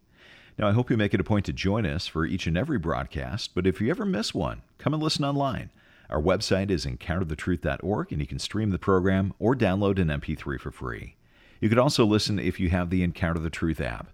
Now, 0.56 0.68
I 0.68 0.72
hope 0.72 0.88
you 0.88 0.96
make 0.96 1.12
it 1.12 1.20
a 1.20 1.24
point 1.24 1.46
to 1.46 1.52
join 1.52 1.84
us 1.84 2.06
for 2.06 2.24
each 2.24 2.46
and 2.46 2.56
every 2.56 2.78
broadcast, 2.78 3.54
but 3.54 3.66
if 3.66 3.80
you 3.80 3.90
ever 3.90 4.04
miss 4.04 4.32
one, 4.32 4.62
come 4.78 4.94
and 4.94 5.02
listen 5.02 5.24
online. 5.24 5.70
Our 6.08 6.22
website 6.22 6.70
is 6.70 6.86
encounterthetruth.org, 6.86 8.12
and 8.12 8.20
you 8.20 8.26
can 8.26 8.38
stream 8.38 8.70
the 8.70 8.78
program 8.78 9.34
or 9.40 9.56
download 9.56 9.98
an 9.98 10.08
MP3 10.08 10.60
for 10.60 10.70
free. 10.70 11.16
You 11.60 11.68
could 11.68 11.78
also 11.78 12.04
listen 12.04 12.38
if 12.38 12.60
you 12.60 12.70
have 12.70 12.90
the 12.90 13.02
Encounter 13.02 13.40
the 13.40 13.50
Truth 13.50 13.80
app. 13.80 14.08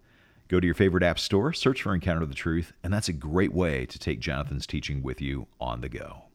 Go 0.49 0.61
to 0.61 0.67
your 0.67 0.75
favorite 0.75 1.03
app 1.03 1.19
store, 1.19 1.53
search 1.53 1.83
for 1.83 1.95
Encounter 1.95 2.25
the 2.25 2.35
Truth, 2.35 2.73
and 2.83 2.93
that's 2.93 3.09
a 3.09 3.13
great 3.13 3.53
way 3.53 3.85
to 3.85 3.99
take 3.99 4.21
Jonathan's 4.21 4.67
teaching 4.67 5.03
with 5.03 5.21
you 5.21 5.47
on 5.61 5.83
the 5.83 5.89
go. 5.91 6.30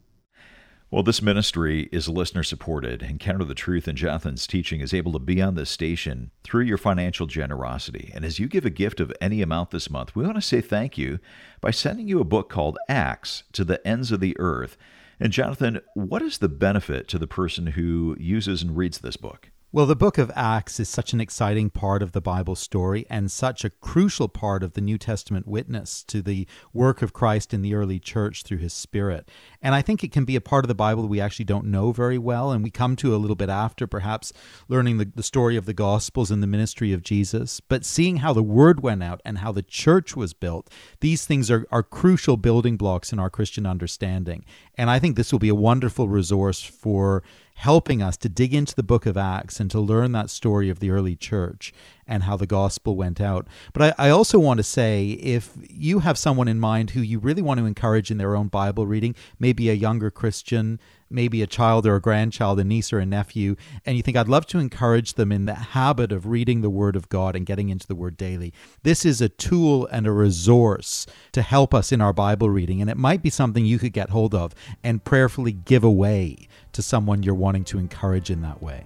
Well, 0.88 1.02
this 1.02 1.20
ministry 1.20 1.88
is 1.90 2.08
listener 2.08 2.44
supported. 2.44 3.02
Encounter 3.02 3.44
the 3.44 3.56
Truth 3.56 3.88
and 3.88 3.98
Jonathan's 3.98 4.46
teaching 4.46 4.80
is 4.80 4.94
able 4.94 5.12
to 5.14 5.18
be 5.18 5.42
on 5.42 5.56
this 5.56 5.68
station 5.68 6.30
through 6.44 6.62
your 6.62 6.78
financial 6.78 7.26
generosity. 7.26 8.12
And 8.14 8.24
as 8.24 8.38
you 8.38 8.46
give 8.46 8.64
a 8.64 8.70
gift 8.70 9.00
of 9.00 9.12
any 9.20 9.42
amount 9.42 9.72
this 9.72 9.90
month, 9.90 10.14
we 10.14 10.22
want 10.22 10.36
to 10.36 10.40
say 10.40 10.60
thank 10.60 10.96
you 10.96 11.18
by 11.60 11.72
sending 11.72 12.06
you 12.06 12.20
a 12.20 12.24
book 12.24 12.48
called 12.48 12.78
Acts 12.88 13.42
to 13.54 13.64
the 13.64 13.84
Ends 13.84 14.12
of 14.12 14.20
the 14.20 14.38
Earth. 14.38 14.76
And 15.18 15.32
Jonathan, 15.32 15.80
what 15.94 16.22
is 16.22 16.38
the 16.38 16.48
benefit 16.48 17.08
to 17.08 17.18
the 17.18 17.26
person 17.26 17.68
who 17.68 18.16
uses 18.20 18.62
and 18.62 18.76
reads 18.76 18.98
this 18.98 19.16
book? 19.16 19.50
Well, 19.76 19.84
the 19.84 19.94
book 19.94 20.16
of 20.16 20.32
Acts 20.34 20.80
is 20.80 20.88
such 20.88 21.12
an 21.12 21.20
exciting 21.20 21.68
part 21.68 22.02
of 22.02 22.12
the 22.12 22.22
Bible 22.22 22.56
story 22.56 23.04
and 23.10 23.30
such 23.30 23.62
a 23.62 23.68
crucial 23.68 24.26
part 24.26 24.62
of 24.62 24.72
the 24.72 24.80
New 24.80 24.96
Testament 24.96 25.46
witness 25.46 26.02
to 26.04 26.22
the 26.22 26.46
work 26.72 27.02
of 27.02 27.12
Christ 27.12 27.52
in 27.52 27.60
the 27.60 27.74
early 27.74 27.98
church 27.98 28.42
through 28.42 28.56
his 28.56 28.72
Spirit. 28.72 29.28
And 29.60 29.74
I 29.74 29.82
think 29.82 30.02
it 30.02 30.12
can 30.12 30.24
be 30.24 30.34
a 30.34 30.40
part 30.40 30.64
of 30.64 30.68
the 30.68 30.74
Bible 30.74 31.02
that 31.02 31.08
we 31.08 31.20
actually 31.20 31.44
don't 31.44 31.66
know 31.66 31.92
very 31.92 32.16
well, 32.16 32.52
and 32.52 32.64
we 32.64 32.70
come 32.70 32.96
to 32.96 33.14
a 33.14 33.18
little 33.18 33.36
bit 33.36 33.50
after, 33.50 33.86
perhaps 33.86 34.32
learning 34.66 34.96
the, 34.96 35.12
the 35.14 35.22
story 35.22 35.58
of 35.58 35.66
the 35.66 35.74
Gospels 35.74 36.30
and 36.30 36.42
the 36.42 36.46
ministry 36.46 36.94
of 36.94 37.02
Jesus. 37.02 37.60
But 37.60 37.84
seeing 37.84 38.16
how 38.16 38.32
the 38.32 38.42
word 38.42 38.80
went 38.82 39.02
out 39.02 39.20
and 39.26 39.36
how 39.36 39.52
the 39.52 39.60
church 39.60 40.16
was 40.16 40.32
built, 40.32 40.70
these 41.00 41.26
things 41.26 41.50
are, 41.50 41.66
are 41.70 41.82
crucial 41.82 42.38
building 42.38 42.78
blocks 42.78 43.12
in 43.12 43.18
our 43.18 43.28
Christian 43.28 43.66
understanding. 43.66 44.46
And 44.76 44.88
I 44.88 44.98
think 44.98 45.16
this 45.16 45.32
will 45.32 45.38
be 45.38 45.50
a 45.50 45.54
wonderful 45.54 46.08
resource 46.08 46.62
for 46.62 47.22
helping 47.56 48.02
us 48.02 48.18
to 48.18 48.28
dig 48.28 48.52
into 48.52 48.74
the 48.74 48.82
book 48.82 49.06
of 49.06 49.16
Acts 49.16 49.60
and 49.60 49.70
to 49.70 49.80
learn 49.80 50.12
that 50.12 50.28
story 50.28 50.68
of 50.68 50.78
the 50.78 50.90
early 50.90 51.16
church 51.16 51.72
and 52.06 52.24
how 52.24 52.36
the 52.36 52.46
gospel 52.46 52.96
went 52.96 53.18
out. 53.18 53.48
But 53.72 53.94
I, 53.98 54.06
I, 54.06 54.10
also 54.10 54.38
want 54.38 54.58
to 54.58 54.62
say 54.62 55.12
if 55.12 55.52
you 55.68 56.00
have 56.00 56.18
someone 56.18 56.48
in 56.48 56.60
mind 56.60 56.90
who 56.90 57.00
you 57.00 57.18
really 57.18 57.42
want 57.42 57.58
to 57.58 57.66
encourage 57.66 58.10
in 58.10 58.18
their 58.18 58.36
own 58.36 58.48
Bible 58.48 58.86
reading, 58.86 59.14
maybe 59.38 59.70
a 59.70 59.74
younger 59.74 60.10
Christian, 60.10 60.78
maybe 61.08 61.42
a 61.42 61.46
child 61.46 61.86
or 61.86 61.96
a 61.96 62.00
grandchild, 62.00 62.60
a 62.60 62.64
niece 62.64 62.92
or 62.92 62.98
a 62.98 63.06
nephew, 63.06 63.56
and 63.84 63.96
you 63.96 64.02
think, 64.02 64.16
I'd 64.16 64.28
love 64.28 64.46
to 64.48 64.58
encourage 64.58 65.14
them 65.14 65.32
in 65.32 65.46
the 65.46 65.54
habit 65.54 66.12
of 66.12 66.26
reading 66.26 66.60
the 66.60 66.70
Word 66.70 66.96
of 66.96 67.08
God 67.08 67.34
and 67.36 67.46
getting 67.46 67.68
into 67.68 67.86
the 67.86 67.94
Word 67.94 68.16
daily, 68.16 68.52
this 68.82 69.04
is 69.04 69.20
a 69.20 69.28
tool 69.28 69.86
and 69.86 70.06
a 70.06 70.12
resource 70.12 71.06
to 71.32 71.42
help 71.42 71.74
us 71.74 71.90
in 71.90 72.00
our 72.00 72.12
Bible 72.12 72.50
reading. 72.50 72.80
And 72.80 72.90
it 72.90 72.96
might 72.96 73.22
be 73.22 73.30
something 73.30 73.64
you 73.64 73.78
could 73.78 73.92
get 73.92 74.10
hold 74.10 74.34
of 74.34 74.54
and 74.82 75.02
prayerfully 75.02 75.52
give 75.52 75.84
away 75.84 76.48
to 76.76 76.82
someone 76.82 77.22
you're 77.22 77.34
wanting 77.34 77.64
to 77.64 77.78
encourage 77.78 78.30
in 78.30 78.42
that 78.42 78.62
way. 78.62 78.84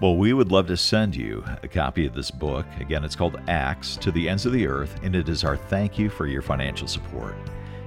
Well, 0.00 0.16
we 0.16 0.32
would 0.32 0.50
love 0.50 0.66
to 0.68 0.76
send 0.76 1.14
you 1.14 1.44
a 1.62 1.68
copy 1.68 2.06
of 2.06 2.14
this 2.14 2.30
book. 2.30 2.64
Again, 2.78 3.04
it's 3.04 3.16
called 3.16 3.38
Acts 3.48 3.96
to 3.98 4.10
the 4.10 4.28
Ends 4.28 4.46
of 4.46 4.52
the 4.52 4.66
Earth, 4.66 4.98
and 5.02 5.14
it 5.14 5.28
is 5.28 5.44
our 5.44 5.56
thank 5.56 5.98
you 5.98 6.08
for 6.08 6.26
your 6.26 6.40
financial 6.40 6.88
support. 6.88 7.34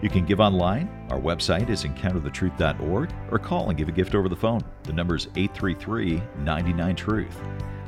You 0.02 0.10
can 0.10 0.26
give 0.26 0.42
online. 0.42 1.08
Our 1.10 1.20
website 1.20 1.70
is 1.70 1.86
encounterthetruth.org 1.86 3.14
or 3.32 3.40
call 3.40 3.70
and 3.70 3.78
give 3.78 3.88
a 3.88 3.94
gift 3.94 4.14
over 4.14 4.28
the 4.28 4.36
phone. 4.36 4.62
The 4.84 4.94
number 4.94 5.16
is 5.16 5.28
833 5.36 6.22
99 6.40 6.96
Truth. 6.96 7.40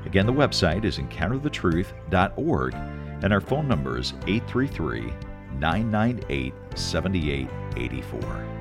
Again, 0.05 0.25
the 0.25 0.33
website 0.33 0.85
is 0.85 0.97
encounterthetruth.org, 0.97 2.73
and 2.73 3.33
our 3.33 3.41
phone 3.41 3.67
number 3.67 3.99
is 3.99 4.13
833 4.25 5.13
998 5.59 6.53
7884. 6.75 8.54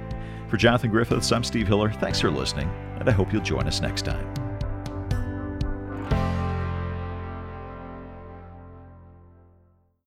For 0.55 0.59
Jonathan 0.59 0.93
Griffiths, 0.93 1.33
I'm 1.33 1.43
Steve 1.43 1.67
Hiller. 1.67 1.91
Thanks 1.91 2.21
for 2.21 2.31
listening, 2.31 2.71
and 3.01 3.09
I 3.09 3.11
hope 3.11 3.33
you'll 3.33 3.43
join 3.43 3.67
us 3.67 3.81
next 3.81 4.03
time. 4.03 4.44